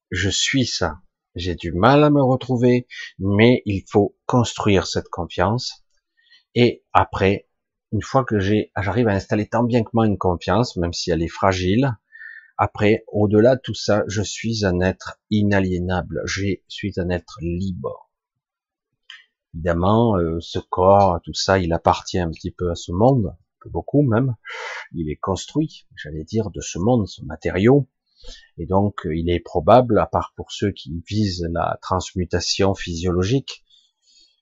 [0.09, 1.01] Je suis ça.
[1.35, 2.87] J'ai du mal à me retrouver,
[3.19, 5.85] mais il faut construire cette confiance.
[6.55, 7.48] Et après,
[7.91, 11.11] une fois que j'ai, j'arrive à installer tant bien que moi une confiance, même si
[11.11, 11.97] elle est fragile,
[12.57, 18.09] après, au-delà de tout ça, je suis un être inaliénable, je suis un être libre.
[19.53, 23.33] Évidemment, euh, ce corps, tout ça, il appartient un petit peu à ce monde,
[23.65, 24.35] beaucoup même.
[24.93, 27.87] Il est construit, j'allais dire, de ce monde, ce matériau.
[28.57, 33.63] Et donc, il est probable, à part pour ceux qui visent la transmutation physiologique,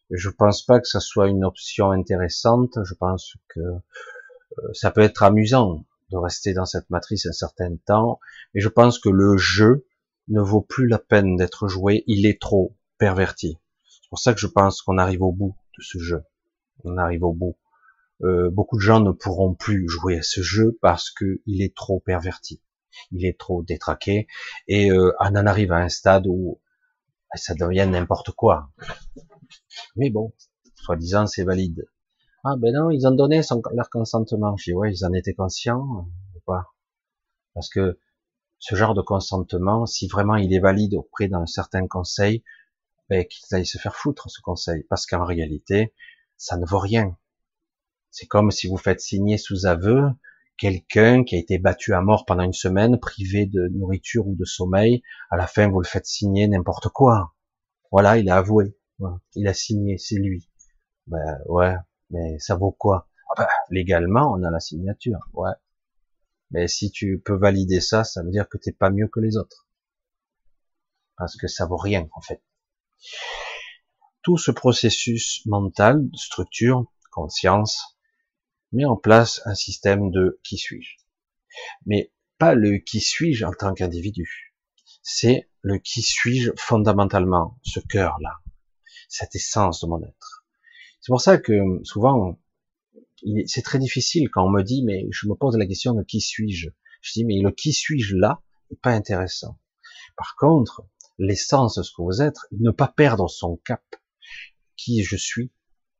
[0.09, 2.77] je pense pas que ça soit une option intéressante.
[2.83, 7.75] Je pense que euh, ça peut être amusant de rester dans cette matrice un certain
[7.85, 8.19] temps,
[8.53, 9.85] mais je pense que le jeu
[10.29, 13.57] ne vaut plus la peine d'être joué, il est trop perverti.
[13.85, 16.23] C'est pour ça que je pense qu'on arrive au bout de ce jeu.
[16.83, 17.57] On arrive au bout.
[18.23, 21.75] Euh, beaucoup de gens ne pourront plus jouer à ce jeu parce que il est
[21.75, 22.61] trop perverti,
[23.11, 24.27] il est trop détraqué,
[24.67, 26.59] et euh, on en arrive à un stade où
[27.35, 28.71] ça devient n'importe quoi.
[29.95, 30.33] Mais bon,
[30.75, 31.87] soi-disant c'est valide.
[32.43, 33.41] Ah ben non, ils ont donné
[33.73, 34.55] leur consentement.
[34.57, 36.73] Je dis ouais, ils en étaient conscients ou pas
[37.53, 37.99] Parce que
[38.59, 42.43] ce genre de consentement, si vraiment il est valide auprès d'un certain conseil,
[43.09, 44.83] ben, qu'ils aillent se faire foutre ce conseil.
[44.89, 45.93] Parce qu'en réalité,
[46.37, 47.17] ça ne vaut rien.
[48.11, 50.01] C'est comme si vous faites signer sous aveu
[50.57, 54.45] quelqu'un qui a été battu à mort pendant une semaine, privé de nourriture ou de
[54.45, 55.03] sommeil.
[55.29, 57.35] À la fin, vous le faites signer n'importe quoi.
[57.91, 58.76] Voilà, il a avoué.
[59.35, 60.49] Il a signé, c'est lui.
[61.07, 61.75] Ben ouais,
[62.09, 63.09] mais ça vaut quoi?
[63.29, 65.51] Ah bah, Légalement, on a la signature, ouais.
[66.51, 69.37] Mais si tu peux valider ça, ça veut dire que t'es pas mieux que les
[69.37, 69.67] autres.
[71.17, 72.41] Parce que ça vaut rien, en fait.
[74.21, 77.97] Tout ce processus mental, structure, conscience,
[78.71, 80.95] met en place un système de qui suis-je.
[81.85, 84.53] Mais pas le qui suis-je en tant qu'individu.
[85.01, 88.37] C'est le qui suis-je fondamentalement, ce cœur-là,
[89.07, 90.45] cette essence de mon être.
[91.01, 92.39] C'est pour ça que souvent,
[93.45, 96.21] c'est très difficile quand on me dit, mais je me pose la question de qui
[96.21, 96.69] suis-je?
[97.01, 99.59] Je dis, mais le qui suis-je là n'est pas intéressant.
[100.15, 100.83] Par contre,
[101.17, 103.83] l'essence de ce que vous êtes, ne pas perdre son cap,
[104.75, 105.51] qui je suis,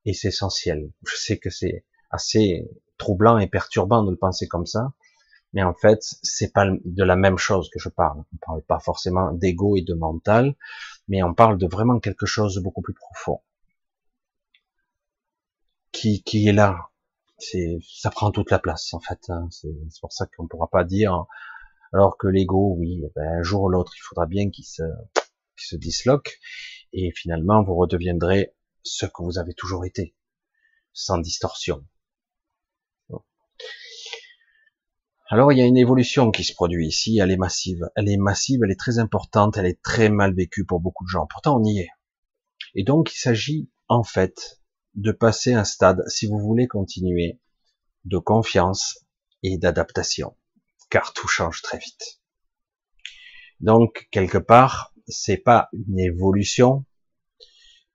[0.06, 0.92] et c'est essentiel.
[1.06, 4.94] Je sais que c'est assez troublant et perturbant de le penser comme ça,
[5.58, 8.24] mais en fait, c'est pas de la même chose que je parle.
[8.32, 10.54] On parle pas forcément d'ego et de mental,
[11.08, 13.42] mais on parle de vraiment quelque chose de beaucoup plus profond
[15.92, 16.90] qui, qui est là.
[17.40, 19.20] Ça prend toute la place en fait.
[19.30, 19.48] Hein.
[19.50, 21.26] C'est, pour ça qu'on pourra pas dire.
[21.92, 25.76] Alors que l'ego, oui, eh ben, un jour ou l'autre, il faudra bien qu'il se
[25.76, 26.38] disloque,
[26.94, 28.54] et finalement, vous redeviendrez
[28.84, 30.14] ce que vous avez toujours été,
[30.94, 31.84] sans distorsion.
[35.30, 37.90] Alors il y a une évolution qui se produit ici, elle est massive.
[37.96, 41.10] Elle est massive, elle est très importante, elle est très mal vécue pour beaucoup de
[41.10, 41.28] gens.
[41.28, 41.90] Pourtant on y est.
[42.76, 44.62] Et donc il s'agit en fait
[44.96, 47.40] de passer un stade, si vous voulez continuer,
[48.06, 49.06] de confiance
[49.44, 50.36] et d'adaptation,
[50.90, 52.20] car tout change très vite.
[53.60, 56.86] Donc, quelque part, c'est pas une évolution,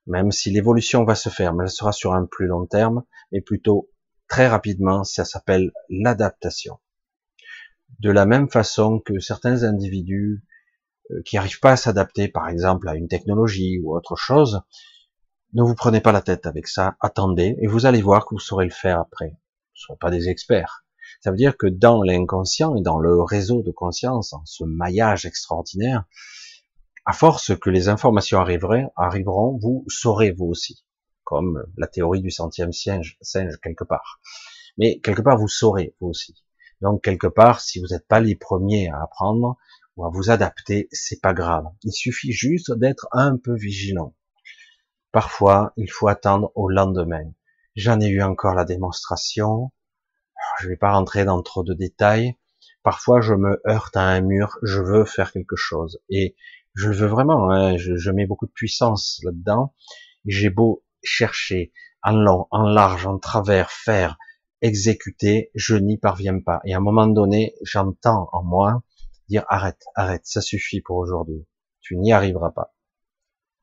[0.07, 3.41] même si l'évolution va se faire, mais elle sera sur un plus long terme, mais
[3.41, 3.91] plutôt
[4.29, 6.79] très rapidement, ça s'appelle l'adaptation.
[8.01, 10.45] De la même façon que certains individus
[11.11, 14.63] euh, qui n'arrivent pas à s'adapter, par exemple, à une technologie ou autre chose,
[15.55, 18.41] ne vous prenez pas la tête avec ça, attendez, et vous allez voir que vous
[18.41, 19.29] saurez le faire après.
[19.29, 20.85] Vous ne serez pas des experts.
[21.21, 25.27] Ça veut dire que dans l'inconscient et dans le réseau de conscience, dans ce maillage
[25.27, 26.05] extraordinaire,
[27.05, 30.85] À force que les informations arriveront, vous saurez vous aussi,
[31.25, 34.21] comme la théorie du centième singe, singe quelque part.
[34.79, 36.42] Mais quelque part, vous saurez vous aussi.
[36.83, 39.57] Donc quelque part, si vous n'êtes pas les premiers à apprendre
[39.97, 41.65] ou à vous adapter, c'est pas grave.
[41.85, 44.15] Il suffit juste d'être un peu vigilant.
[45.13, 47.31] Parfois, il faut attendre au lendemain.
[47.77, 49.71] J'en ai eu encore la démonstration.
[50.59, 52.37] Je ne vais pas rentrer dans trop de détails.
[52.83, 54.59] Parfois, je me heurte à un mur.
[54.63, 56.35] Je veux faire quelque chose et
[56.75, 57.51] je le veux vraiment.
[57.51, 57.77] Hein.
[57.77, 59.75] Je, mets beaucoup de puissance là-dedans.
[60.25, 61.73] J'ai beau chercher
[62.03, 64.17] en long, en large, en travers, faire,
[64.63, 66.61] exécuter, je n'y parviens pas.
[66.65, 68.83] Et à un moment donné, j'entends en moi
[69.29, 71.47] dire arrête, arrête, ça suffit pour aujourd'hui.
[71.81, 72.75] Tu n'y arriveras pas.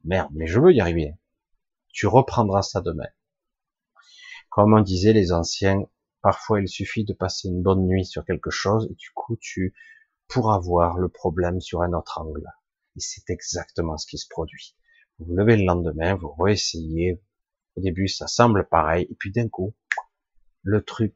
[0.03, 1.15] Merde, mais je veux y arriver.
[1.89, 3.07] Tu reprendras ça demain.
[4.49, 5.83] Comme on disait les anciens,
[6.21, 9.73] parfois il suffit de passer une bonne nuit sur quelque chose et du coup tu
[10.27, 12.45] pourras voir le problème sur un autre angle.
[12.95, 14.75] Et c'est exactement ce qui se produit.
[15.17, 17.21] Vous vous levez le lendemain, vous réessayez.
[17.75, 19.75] Au début, ça semble pareil, et puis d'un coup,
[20.63, 21.15] le truc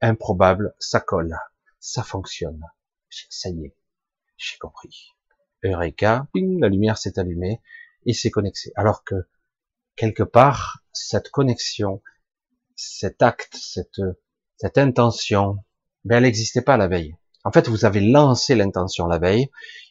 [0.00, 1.36] improbable, ça colle,
[1.78, 2.62] ça fonctionne.
[3.30, 3.76] Ça y est,
[4.36, 5.12] j'ai compris.
[5.62, 7.60] Eureka, la lumière s'est allumée
[8.06, 8.72] et c'est connecté.
[8.76, 9.14] Alors que
[9.96, 12.02] quelque part, cette connexion,
[12.76, 14.00] cet acte, cette,
[14.56, 15.58] cette intention,
[16.04, 17.16] ben, elle n'existait pas la veille.
[17.44, 19.50] En fait, vous avez lancé l'intention la veille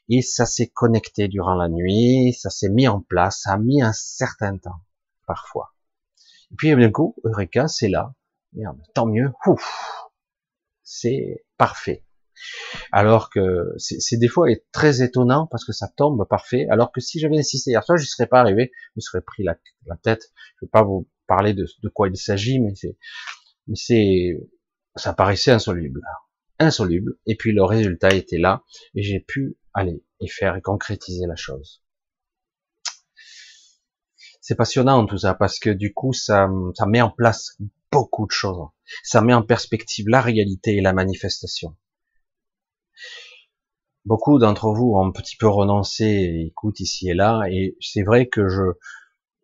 [0.10, 3.82] et ça s'est connecté durant la nuit, ça s'est mis en place, ça a mis
[3.82, 4.82] un certain temps,
[5.28, 5.74] parfois.
[6.52, 8.14] Et puis, d'un coup, Eureka, c'est là.
[8.56, 9.32] Merde, tant mieux.
[10.84, 12.06] C'est parfait.
[12.92, 16.68] Alors que c'est des fois très étonnant parce que ça tombe parfait.
[16.70, 19.56] Alors que si j'avais insisté hier soir, je serais pas arrivé, je serais pris la,
[19.98, 20.32] tête.
[20.60, 22.98] Je vais pas vous parler de, de quoi il s'agit, mais c'est,
[23.68, 24.40] mais c'est,
[24.96, 26.02] ça paraissait insoluble,
[26.60, 27.18] insoluble.
[27.26, 28.64] Et puis le résultat était là,
[28.96, 31.84] et j'ai pu aller et faire et concrétiser la chose.
[34.42, 37.58] C'est passionnant tout ça parce que du coup ça, ça met en place
[37.94, 38.68] beaucoup de choses.
[39.04, 41.76] Ça met en perspective la réalité et la manifestation.
[44.06, 48.04] Beaucoup d'entre vous ont un petit peu renoncé et écoutent ici et là, et c'est
[48.04, 48.64] vrai que je,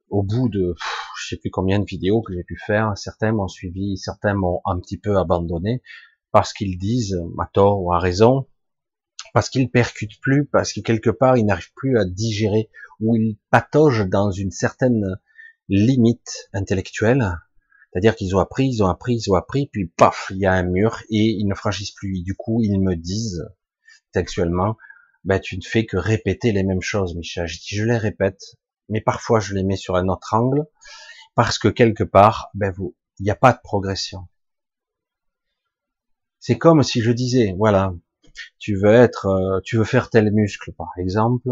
[0.10, 0.76] au bout de,
[1.18, 4.62] je sais plus combien de vidéos que j'ai pu faire, certains m'ont suivi, certains m'ont
[4.66, 5.82] un petit peu abandonné,
[6.32, 8.47] parce qu'ils disent, à tort ou à raison,
[9.34, 12.70] parce qu'ils percutent plus, parce que quelque part ils n'arrivent plus à digérer,
[13.00, 15.06] ou ils pataugent dans une certaine
[15.70, 17.38] limite intellectuelle,
[17.92, 20.54] c'est-à-dire qu'ils ont appris, ils ont appris, ils ont appris, puis paf, il y a
[20.54, 22.22] un mur et ils ne franchissent plus.
[22.22, 23.44] Du coup, ils me disent
[24.12, 24.78] textuellement,
[25.24, 27.48] ben tu ne fais que répéter les mêmes choses, Michel.
[27.48, 28.42] Je dis, je les répète,
[28.90, 30.66] mais parfois je les mets sur un autre angle
[31.36, 34.28] parce que quelque part, ben vous, il n'y a pas de progression.
[36.40, 37.94] C'est comme si je disais, voilà,
[38.60, 41.50] tu veux être, euh, tu veux faire tel muscle par exemple,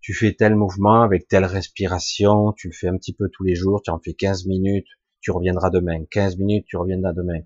[0.00, 3.54] tu fais tel mouvement avec telle respiration, tu le fais un petit peu tous les
[3.54, 4.86] jours, tu en fais 15 minutes,
[5.20, 6.04] tu reviendras demain.
[6.10, 7.40] 15 minutes, tu reviendras demain.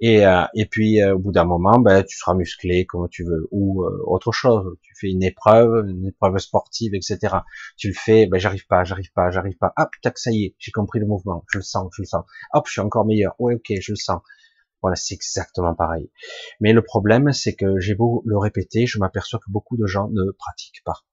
[0.00, 3.24] Et, euh, et puis euh, au bout d'un moment, ben, tu seras musclé comme tu
[3.24, 4.76] veux ou euh, autre chose.
[4.82, 7.36] Tu fais une épreuve, une épreuve sportive, etc.
[7.76, 9.72] Tu le fais, ben j'arrive pas, j'arrive pas, j'arrive pas.
[9.76, 12.24] Ah putain, ça y est, j'ai compris le mouvement, je le sens, je le sens.
[12.52, 13.34] Hop, je suis encore meilleur.
[13.38, 14.20] Ouais, ok, je le sens.
[14.82, 16.10] Voilà, c'est exactement pareil.
[16.60, 20.08] Mais le problème, c'est que j'ai beau le répéter, je m'aperçois que beaucoup de gens
[20.10, 21.04] ne pratiquent pas.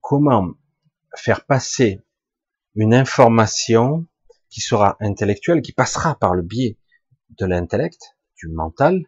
[0.00, 0.54] Comment
[1.14, 2.02] faire passer
[2.74, 4.06] une information
[4.50, 6.78] qui sera intellectuelle, qui passera par le biais
[7.30, 9.02] de l'intellect, du mental,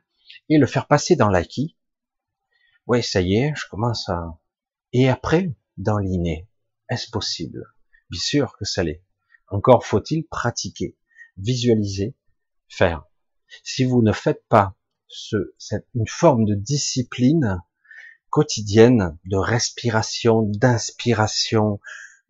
[0.48, 1.76] et le faire passer dans l'acquis.
[2.86, 4.38] Oui, ça y est, je commence à...
[4.92, 6.48] Et après, dans l'inné,
[6.88, 7.64] est-ce possible?
[8.10, 9.02] Bien sûr que ça l'est.
[9.48, 10.96] Encore faut-il pratiquer,
[11.36, 12.14] visualiser,
[12.68, 13.04] faire.
[13.62, 14.74] Si vous ne faites pas
[15.08, 17.62] ce, cette, une forme de discipline
[18.30, 21.80] quotidienne, de respiration, d'inspiration,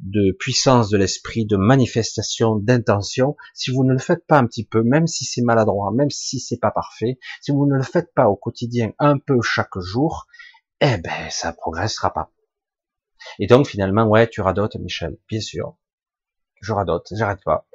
[0.04, 4.64] de puissance de l'esprit, de manifestation, d'intention, si vous ne le faites pas un petit
[4.64, 8.12] peu, même si c'est maladroit, même si c'est pas parfait, si vous ne le faites
[8.14, 10.26] pas au quotidien un peu chaque jour,
[10.80, 12.30] eh ben, ça progressera pas.
[13.38, 15.16] Et donc, finalement, ouais, tu radotes, Michel.
[15.28, 15.78] Bien sûr.
[16.60, 17.66] Je radote, j'arrête pas.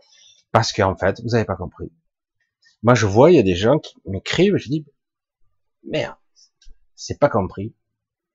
[0.52, 1.92] Parce qu'en fait, vous avez pas compris.
[2.84, 4.86] Moi, je vois, il y a des gens qui m'écrivent, je dis,
[5.84, 6.16] merde,
[6.96, 7.76] c'est pas compris.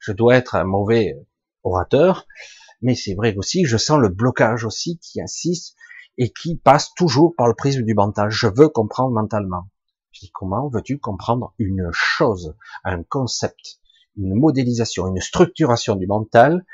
[0.00, 1.16] Je dois être un mauvais
[1.62, 2.26] orateur,
[2.84, 5.74] mais c'est vrai aussi, je sens le blocage aussi qui insiste
[6.18, 8.30] et qui passe toujours par le prisme du mental.
[8.30, 9.70] Je veux comprendre mentalement.
[10.12, 12.54] Je dis, comment veux-tu comprendre une chose,
[12.84, 13.80] un concept,
[14.18, 16.64] une modélisation, une structuration du mental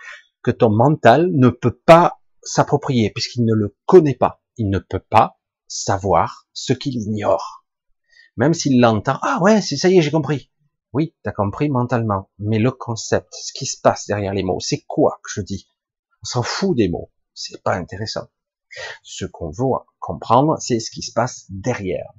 [0.43, 4.43] que ton mental ne peut pas s'approprier puisqu'il ne le connaît pas?
[4.57, 5.39] Il ne peut pas
[5.69, 7.65] savoir ce qu'il ignore.
[8.37, 10.51] Même s'il l'entend, ah ouais, ça y est, j'ai compris.
[10.93, 12.31] Oui, t'as compris mentalement.
[12.41, 15.69] Mais le concept, ce qui se passe derrière les mots, c'est quoi que je dis?
[16.23, 17.11] On s'en fout des mots.
[17.35, 18.29] C'est pas intéressant.
[19.03, 19.67] Ce qu'on veut
[19.99, 22.13] comprendre, c'est ce qui se passe derrière.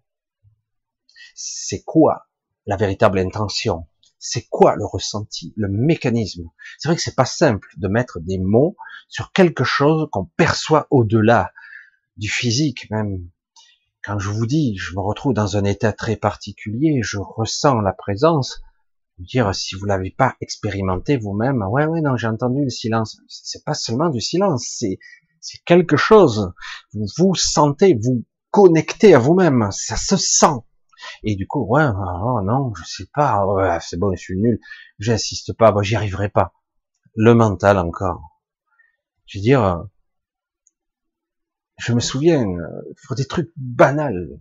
[1.36, 2.28] C'est quoi
[2.66, 3.88] la véritable intention?
[4.20, 6.50] C'est quoi le ressenti, le mécanisme?
[6.78, 8.76] C'est vrai que c'est pas simple de mettre des mots
[9.08, 11.52] sur quelque chose qu'on perçoit au-delà
[12.18, 13.30] du physique même.
[14.04, 17.94] Quand je vous dis, je me retrouve dans un état très particulier, je ressens la
[17.94, 18.62] présence.
[19.20, 23.20] Dire si vous l'avez pas expérimenté vous-même, ouais ouais non j'ai entendu le silence.
[23.28, 24.98] C'est pas seulement du silence, c'est
[25.42, 26.54] c'est quelque chose.
[26.94, 30.62] Vous vous sentez, vous connectez à vous-même, ça se sent.
[31.24, 34.60] Et du coup, ouais, oh non, je sais pas, ouais, c'est bon, je suis nul,
[35.00, 36.54] j'insiste pas, bah, j'y arriverai pas.
[37.16, 38.22] Le mental encore.
[39.26, 39.86] Je veux dire,
[41.78, 42.46] je me souviens,
[43.08, 44.40] faut des trucs banals.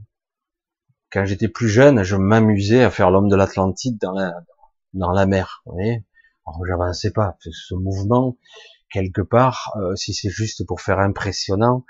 [1.10, 4.32] Quand j'étais plus jeune, je m'amusais à faire l'homme de l'Atlantide dans la,
[4.94, 5.62] dans la mer.
[5.66, 6.04] Vous voyez
[6.46, 7.36] Alors, j'avançais pas.
[7.40, 8.36] Ce mouvement,
[8.90, 11.84] quelque part, euh, si c'est juste pour faire impressionnant,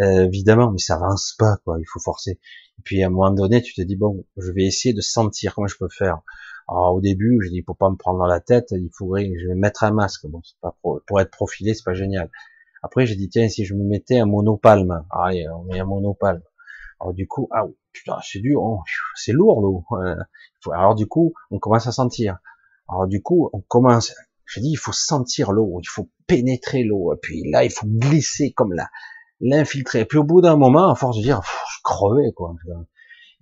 [0.00, 1.78] euh, évidemment, mais ça avance pas, quoi.
[1.78, 2.32] Il faut forcer.
[2.78, 5.54] Et puis à un moment donné, tu te dis bon, je vais essayer de sentir
[5.54, 6.20] comment je peux faire.
[6.68, 9.48] Alors au début, je dis pour pas me prendre dans la tête, il faudrait, je
[9.48, 10.26] vais mettre un masque.
[10.26, 12.30] Bon, c'est pas pour, être profilé, c'est pas génial.
[12.82, 16.42] Après, j'ai dit tiens, si je me mettais un monopalme, allez, on met un monopalme.
[17.00, 18.80] Alors du coup, ah putain, c'est dur, oh,
[19.14, 19.84] c'est lourd l'eau.
[20.72, 22.38] Alors du coup, on commence à sentir.
[22.88, 24.12] Alors du coup, on commence
[24.52, 27.86] je dis, il faut sentir l'eau, il faut pénétrer l'eau, et puis là, il faut
[27.86, 28.90] glisser comme là,
[29.40, 30.00] l'infiltrer.
[30.00, 32.54] Et puis au bout d'un moment, à force de dire, je crevais, quoi.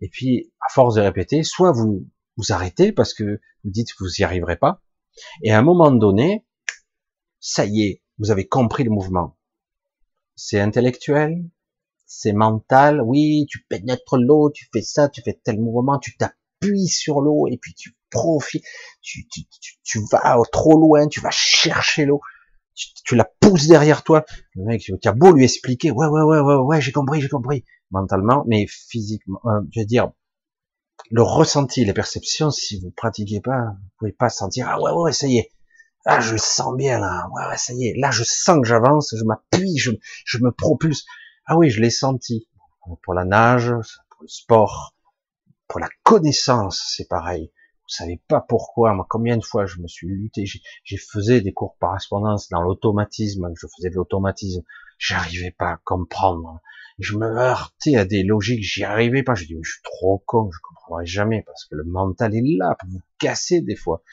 [0.01, 4.05] Et puis, à force de répéter, soit vous vous arrêtez parce que vous dites que
[4.05, 4.83] vous y arriverez pas,
[5.43, 6.47] et à un moment donné,
[7.41, 9.37] ça y est, vous avez compris le mouvement.
[10.37, 11.51] C'est intellectuel,
[12.13, 16.89] c'est mental, oui, tu pénètres l'eau, tu fais ça, tu fais tel mouvement, tu t'appuies
[16.89, 18.65] sur l'eau, et puis tu profite,
[19.01, 19.43] tu, tu,
[19.85, 22.21] tu, vas trop loin, tu vas chercher l'eau,
[22.75, 24.25] tu, la pousses derrière toi.
[24.57, 27.29] Le mec, tu as beau lui expliquer, ouais, ouais, ouais, ouais, ouais, j'ai compris, j'ai
[27.29, 30.11] compris, mentalement, mais physiquement, euh, je veux dire,
[31.13, 35.13] le ressenti, les perceptions, si vous pratiquez pas, vous pouvez pas sentir, ah ouais, ouais,
[35.13, 35.53] ça y est,
[36.05, 38.67] là, je le sens bien, là, ouais, ouais, ça y est, là, je sens que
[38.67, 39.93] j'avance, je m'appuie, je,
[40.25, 41.05] je me propulse.
[41.53, 42.47] Ah oui, je l'ai senti.
[43.03, 43.73] Pour la nage,
[44.09, 44.95] pour le sport,
[45.67, 47.51] pour la connaissance, c'est pareil.
[47.83, 51.53] Vous savez pas pourquoi, moi, combien de fois je me suis lutté, j'ai faisais des
[51.53, 54.63] cours par correspondance dans l'automatisme, je faisais de l'automatisme,
[54.97, 56.61] j'arrivais pas à comprendre.
[57.01, 59.35] Je me heurtais à des logiques, j'y arrivais pas.
[59.35, 62.43] Je dis, mais je suis trop con, je comprendrai jamais parce que le mental est
[62.45, 64.05] là pour vous casser des fois.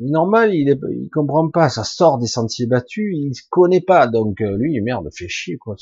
[0.00, 4.08] Il normal, il, est, il comprend pas, ça sort des sentiers battus, il connaît pas,
[4.08, 5.76] donc euh, lui, merde, fait chier quoi.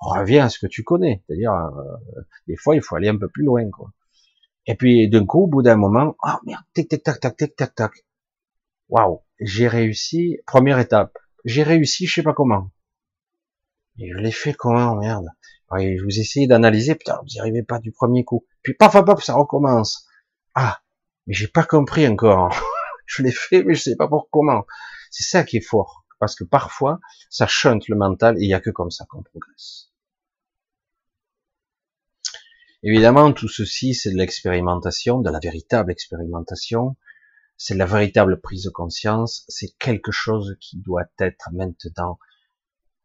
[0.00, 1.96] Reviens à ce que tu connais, c'est-à-dire euh,
[2.48, 3.92] des fois il faut aller un peu plus loin quoi.
[4.66, 7.36] Et puis d'un coup, au bout d'un moment, ah oh, merde, tic tic tac tac
[7.36, 7.92] tic tac tac.
[8.88, 10.38] Waouh, j'ai réussi.
[10.46, 12.70] Première étape, j'ai réussi, je sais pas comment.
[13.98, 15.26] Et je l'ai fait comment, merde.
[15.72, 18.46] Je vous essayez d'analyser, putain, vous n'y arrivez pas du premier coup.
[18.62, 20.06] Puis paf, paf, paf, ça recommence.
[20.54, 20.80] Ah,
[21.26, 22.54] mais j'ai pas compris encore.
[23.06, 24.64] je l'ai fait, mais je sais pas pour comment.
[25.10, 28.54] C'est ça qui est fort, parce que parfois, ça chante le mental et il y
[28.54, 29.89] a que comme ça qu'on progresse.
[32.82, 36.96] Évidemment, tout ceci, c'est de l'expérimentation, de la véritable expérimentation,
[37.58, 42.18] c'est de la véritable prise de conscience, c'est quelque chose qui doit être maintenant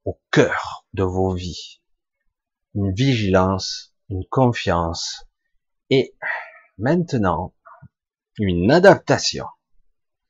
[0.05, 1.81] au cœur de vos vies.
[2.73, 5.25] Une vigilance, une confiance
[5.89, 6.15] et
[6.77, 7.53] maintenant
[8.39, 9.45] une adaptation.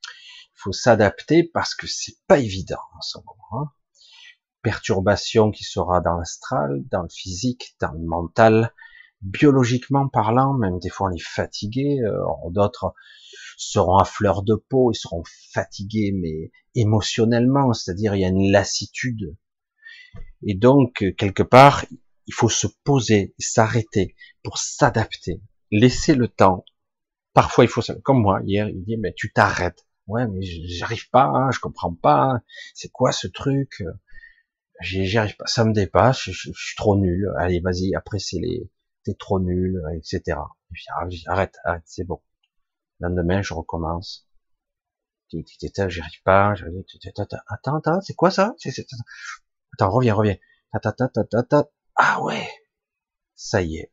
[0.02, 3.62] Il faut s'adapter parce que c'est pas évident en ce moment.
[3.62, 3.70] Hein.
[4.62, 8.72] Perturbation qui sera dans l'astral, dans le physique, dans le mental,
[9.26, 12.94] biologiquement parlant, même des fois on est fatigué, euh, d'autres
[13.56, 15.22] seront à fleur de peau, ils seront
[15.52, 19.36] fatigués, mais émotionnellement, c'est-à-dire il y a une lassitude.
[20.42, 21.84] Et donc, quelque part,
[22.26, 26.64] il faut se poser, s'arrêter pour s'adapter, laisser le temps.
[27.32, 29.86] Parfois, il faut, comme moi, hier, il dit, mais tu t'arrêtes.
[30.06, 32.40] Ouais, mais j'arrive pas, hein, je comprends pas,
[32.74, 33.82] c'est quoi ce truc?
[34.80, 37.28] J'y arrive pas, ça me dépasse, je suis trop nul.
[37.38, 38.70] Allez, vas-y, après c'est les,
[39.06, 40.20] t'es trop nul, etc.
[40.70, 40.84] Et puis,
[41.26, 42.20] arrête, arrête, c'est bon.
[42.98, 44.28] Le lendemain, je recommence.
[45.30, 45.40] J'y
[45.78, 46.54] arrive pas,
[47.48, 48.54] attends, attends, c'est quoi ça?
[49.72, 50.36] Attends, reviens, reviens.
[51.96, 52.48] Ah ouais,
[53.34, 53.92] ça y est.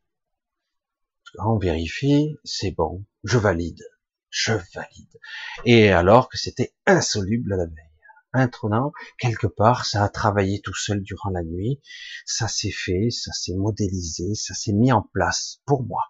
[1.40, 3.82] On vérifie, c'est bon, je valide,
[4.30, 5.20] je valide.
[5.66, 7.93] Et alors que c'était insoluble la veille
[8.34, 11.80] intronnant, quelque part, ça a travaillé tout seul durant la nuit,
[12.26, 16.04] ça s'est fait, ça s'est modélisé, ça s'est mis en place pour moi.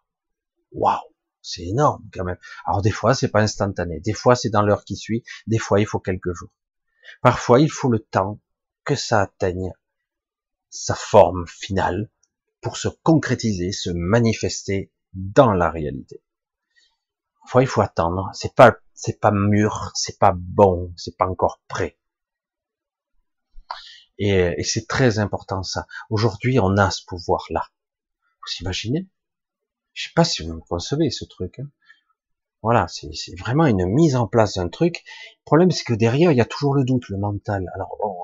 [0.71, 2.37] Waouh C'est énorme quand même.
[2.65, 3.99] Alors des fois, c'est pas instantané.
[3.99, 5.23] Des fois, c'est dans l'heure qui suit.
[5.47, 6.51] Des fois, il faut quelques jours.
[7.21, 8.39] Parfois, il faut le temps
[8.83, 9.73] que ça atteigne
[10.69, 12.09] sa forme finale
[12.61, 16.23] pour se concrétiser, se manifester dans la réalité.
[17.41, 18.29] Parfois, il faut attendre.
[18.33, 21.97] C'est pas, c'est pas mûr, c'est pas bon, c'est pas encore prêt.
[24.17, 25.85] Et, et c'est très important ça.
[26.09, 27.63] Aujourd'hui, on a ce pouvoir-là.
[28.41, 29.07] Vous imaginez
[29.93, 31.59] Je sais pas si vous concevez ce truc.
[31.59, 31.69] Hein.
[32.61, 35.03] Voilà, c'est vraiment une mise en place d'un truc.
[35.05, 37.69] Le problème, c'est que derrière, il y a toujours le doute, le mental.
[37.75, 38.15] Alors bon,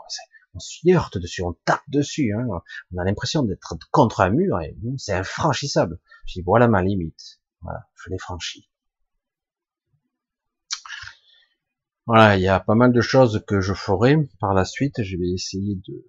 [0.54, 2.34] on s'y heurte dessus, on tape dessus.
[2.34, 2.48] Hein.
[2.94, 6.00] On a l'impression d'être contre un mur et c'est infranchissable.
[6.26, 7.42] Je dis voilà ma limite.
[7.62, 8.70] Voilà, je l'ai franchi.
[12.10, 15.04] Voilà, il y a pas mal de choses que je ferai par la suite.
[15.04, 16.08] Je vais essayer de.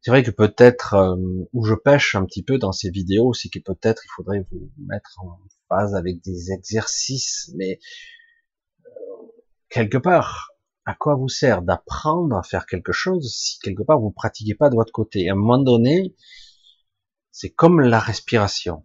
[0.00, 1.14] C'est vrai que peut-être euh,
[1.52, 4.72] où je pêche un petit peu dans ces vidéos, c'est que peut-être il faudrait vous
[4.88, 7.78] mettre en phase avec des exercices, mais
[8.84, 8.90] euh,
[9.68, 10.50] quelque part,
[10.84, 14.68] à quoi vous sert d'apprendre à faire quelque chose si quelque part vous pratiquez pas
[14.68, 15.28] de votre côté?
[15.28, 16.16] À un moment donné,
[17.30, 18.84] c'est comme la respiration,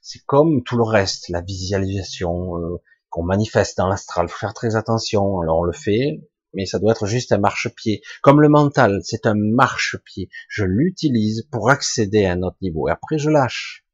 [0.00, 2.82] c'est comme tout le reste, la visualisation euh,
[3.22, 4.28] manifeste dans l'astral.
[4.28, 5.40] Faut faire très attention.
[5.40, 6.20] Alors on le fait,
[6.54, 8.02] mais ça doit être juste un marchepied.
[8.22, 10.28] Comme le mental, c'est un marchepied.
[10.48, 12.88] Je l'utilise pour accéder à un autre niveau.
[12.88, 13.84] Et après, je lâche.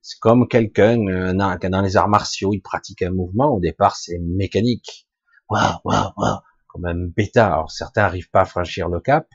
[0.00, 3.54] C'est comme quelqu'un euh, dans les arts martiaux, il pratique un mouvement.
[3.54, 5.08] Au départ, c'est mécanique
[5.50, 6.38] waouh, waouh, waouh,
[6.68, 7.46] comme un bêta.
[7.46, 9.26] Alors certains n'arrivent pas à franchir le cap.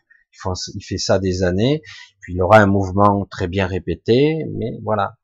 [0.74, 1.84] Il fait ça des années,
[2.20, 5.16] puis il aura un mouvement très bien répété, mais voilà.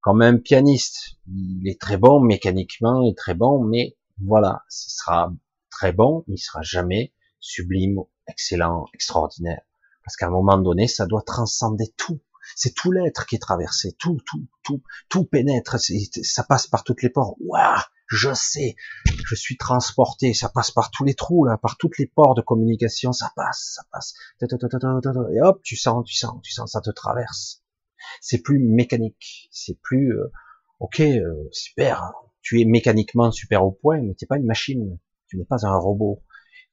[0.00, 4.90] Comme un pianiste, il est très bon mécaniquement, il est très bon, mais voilà, ce
[4.90, 5.32] sera
[5.70, 9.62] très bon, mais il sera jamais sublime, excellent, extraordinaire.
[10.04, 12.20] Parce qu'à un moment donné, ça doit transcender tout.
[12.56, 17.02] C'est tout l'être qui est traversé, tout, tout, tout, tout pénètre, ça passe par toutes
[17.02, 17.36] les portes.
[17.40, 17.80] Waouh
[18.10, 18.74] je sais,
[19.06, 22.42] je suis transporté, ça passe par tous les trous là, par toutes les ports de
[22.42, 26.90] communication, ça passe, ça passe, et hop, tu sens, tu sens, tu sens, ça te
[26.90, 27.59] traverse.
[28.20, 30.32] C'est plus mécanique, c'est plus, euh,
[30.78, 34.98] ok, euh, super, tu es mécaniquement super au point, mais tu n'es pas une machine,
[35.28, 36.22] tu n'es pas un robot,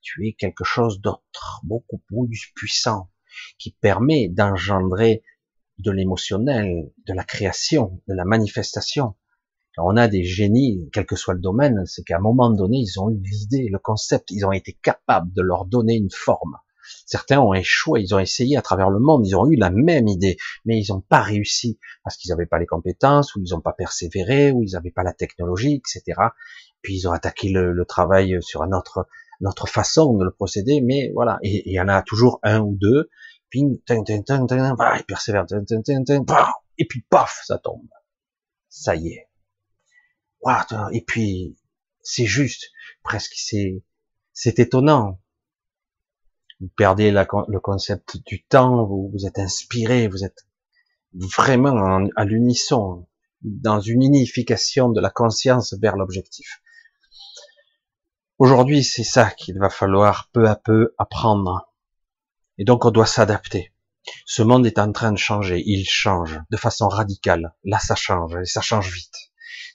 [0.01, 3.11] tu es quelque chose d'autre, beaucoup plus puissant,
[3.59, 5.23] qui permet d'engendrer
[5.79, 9.15] de l'émotionnel, de la création, de la manifestation,
[9.77, 12.99] on a des génies, quel que soit le domaine, c'est qu'à un moment donné, ils
[12.99, 16.57] ont eu l'idée, le concept, ils ont été capables de leur donner une forme.
[17.05, 20.07] Certains ont échoué, ils ont essayé à travers le monde, ils ont eu la même
[20.07, 23.61] idée, mais ils n'ont pas réussi parce qu'ils n'avaient pas les compétences, ou ils n'ont
[23.61, 26.19] pas persévéré, ou ils n'avaient pas la technologie, etc.
[26.81, 29.07] Puis ils ont attaqué le, travail sur une autre,
[29.41, 31.39] notre façon de le procéder, mais voilà.
[31.41, 33.09] Et il y en a toujours un ou deux,
[33.49, 33.81] puis ils
[35.07, 35.45] persévèrent,
[36.77, 37.87] et puis paf, ça tombe.
[38.69, 39.27] Ça y est,
[40.93, 41.57] et puis,
[42.01, 42.71] c'est juste,
[43.03, 43.83] presque, c'est,
[44.33, 45.19] c'est étonnant.
[46.59, 50.47] Vous perdez le concept du temps, vous, vous êtes inspiré, vous êtes
[51.13, 53.07] vraiment à l'unisson,
[53.41, 56.61] dans une unification de la conscience vers l'objectif.
[58.39, 61.71] Aujourd'hui, c'est ça qu'il va falloir peu à peu apprendre.
[62.57, 63.71] Et donc, on doit s'adapter.
[64.25, 65.61] Ce monde est en train de changer.
[65.65, 67.53] Il change de façon radicale.
[67.63, 68.35] Là, ça change.
[68.35, 69.27] Et ça change vite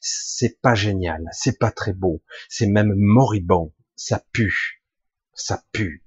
[0.02, 4.82] c'est pas génial, c'est pas très beau, c'est même moribond, ça pue,
[5.34, 6.04] ça pue.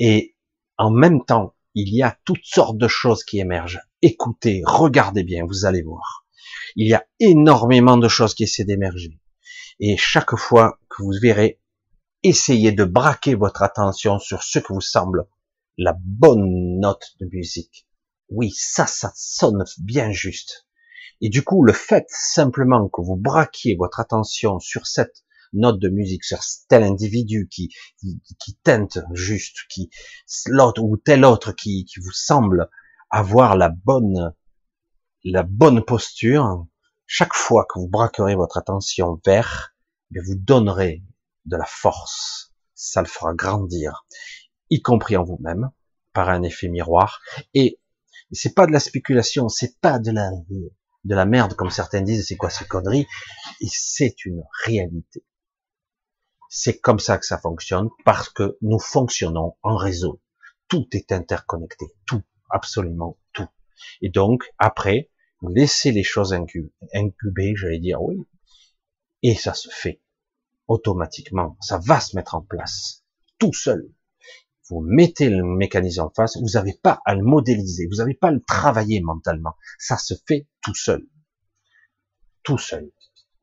[0.00, 0.34] Et
[0.78, 3.82] en même temps, il y a toutes sortes de choses qui émergent.
[4.00, 6.26] Écoutez, regardez bien, vous allez voir.
[6.74, 9.20] Il y a énormément de choses qui essaient d'émerger.
[9.78, 11.60] Et chaque fois que vous verrez,
[12.22, 15.26] essayez de braquer votre attention sur ce que vous semble
[15.76, 17.86] la bonne note de musique.
[18.30, 20.66] Oui, ça, ça sonne bien juste.
[21.20, 25.88] Et du coup, le fait simplement que vous braquiez votre attention sur cette note de
[25.88, 29.90] musique, sur tel individu qui, qui, teinte juste, qui
[30.46, 32.68] l'autre ou tel autre qui, qui vous semble
[33.10, 34.34] avoir la bonne,
[35.24, 36.66] la bonne posture,
[37.06, 39.74] chaque fois que vous braquerez votre attention vers,
[40.14, 41.02] eh vous donnerez
[41.46, 42.52] de la force.
[42.74, 44.06] Ça le fera grandir,
[44.70, 45.70] y compris en vous-même,
[46.12, 47.20] par un effet miroir.
[47.52, 47.80] Et
[48.32, 50.30] c'est pas de la spéculation, c'est pas de la,
[51.04, 53.06] de la merde, comme certains disent, c'est quoi ces conneries?
[53.60, 55.24] Et c'est une réalité.
[56.52, 60.20] C'est comme ça que ça fonctionne, parce que nous fonctionnons en réseau.
[60.66, 63.46] Tout est interconnecté, tout, absolument tout.
[64.02, 65.10] Et donc, après,
[65.42, 68.26] laissez les choses incuber, j'allais dire oui,
[69.22, 70.02] et ça se fait
[70.66, 71.56] automatiquement.
[71.60, 73.04] Ça va se mettre en place,
[73.38, 73.88] tout seul.
[74.68, 78.28] Vous mettez le mécanisme en face, vous n'avez pas à le modéliser, vous n'avez pas
[78.28, 79.54] à le travailler mentalement.
[79.78, 81.06] Ça se fait tout seul.
[82.42, 82.90] Tout seul.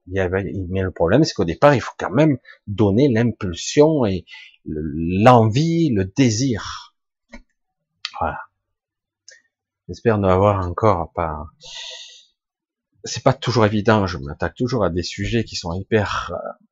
[0.08, 4.26] Mais le problème, c'est qu'au départ, il faut quand même donner l'impulsion et
[4.66, 6.96] l'envie, le désir.
[8.20, 8.40] Voilà.
[9.88, 11.48] J'espère ne avoir encore pas.
[13.04, 14.06] C'est pas toujours évident.
[14.06, 16.66] Je m'attaque toujours à des sujets qui sont hyper euh,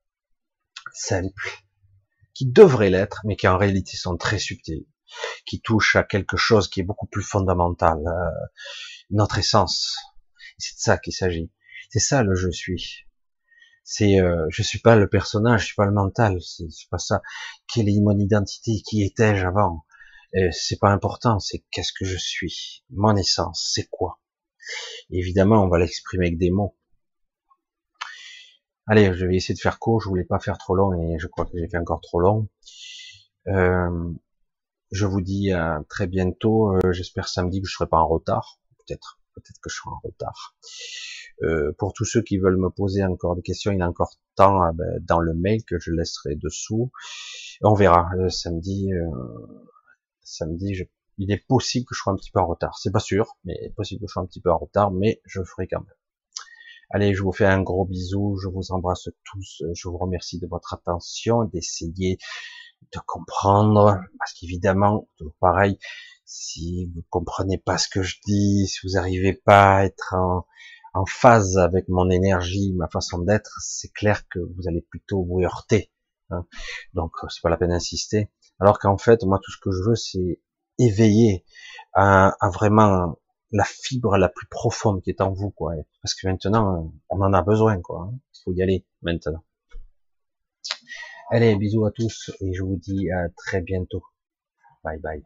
[0.92, 1.62] simples,
[2.34, 4.86] qui devraient l'être, mais qui en réalité sont très subtils,
[5.46, 8.46] qui touchent à quelque chose qui est beaucoup plus fondamental, euh,
[9.10, 9.96] notre essence.
[10.58, 11.50] C'est de ça qu'il s'agit.
[11.90, 13.05] C'est ça le je suis.
[13.88, 17.22] C'est euh, je suis pas le personnage, je suis pas le mental, c'est pas ça.
[17.72, 18.82] Quelle est mon identité?
[18.86, 19.84] Qui étais-je avant?
[20.52, 24.20] C'est pas important, c'est qu'est-ce que je suis, mon essence, c'est quoi?
[25.10, 26.76] Évidemment, on va l'exprimer avec des mots.
[28.86, 31.26] Allez, je vais essayer de faire court, je voulais pas faire trop long et je
[31.26, 32.48] crois que j'ai fait encore trop long.
[33.48, 34.12] Euh,
[34.92, 38.58] je vous dis à très bientôt, euh, j'espère samedi que je serai pas en retard,
[38.78, 40.56] peut-être, peut-être que je serai en retard.
[41.42, 44.14] Euh, pour tous ceux qui veulent me poser encore des questions, il y a encore
[44.34, 46.90] temps ah ben, dans le mail que je laisserai dessous.
[47.62, 48.90] On verra samedi
[50.26, 50.84] samedi, je,
[51.18, 52.78] il est possible que je sois un petit peu en retard.
[52.78, 55.42] C'est pas sûr, mais possible que je sois un petit peu en retard, mais je
[55.42, 55.94] ferai quand même.
[56.90, 60.46] Allez, je vous fais un gros bisou, je vous embrasse tous, je vous remercie de
[60.46, 62.18] votre attention, d'essayer
[62.92, 65.78] de comprendre, parce qu'évidemment, toujours pareil,
[66.26, 70.44] si vous comprenez pas ce que je dis, si vous n'arrivez pas à être en,
[71.06, 75.92] phase avec mon énergie, ma façon d'être, c'est clair que vous allez plutôt vous heurter.
[76.30, 76.46] Hein.
[76.94, 78.30] Donc, c'est pas la peine d'insister.
[78.58, 80.40] Alors qu'en fait, moi, tout ce que je veux, c'est
[80.78, 81.44] éveiller
[81.92, 83.18] à, vraiment
[83.52, 85.74] la fibre la plus profonde qui est en vous, quoi.
[86.02, 88.10] Parce que maintenant, on en a besoin, quoi.
[88.34, 89.44] Il faut y aller maintenant.
[91.30, 94.02] Allez, bisous à tous et je vous dis à très bientôt.
[94.82, 95.22] Bye bye.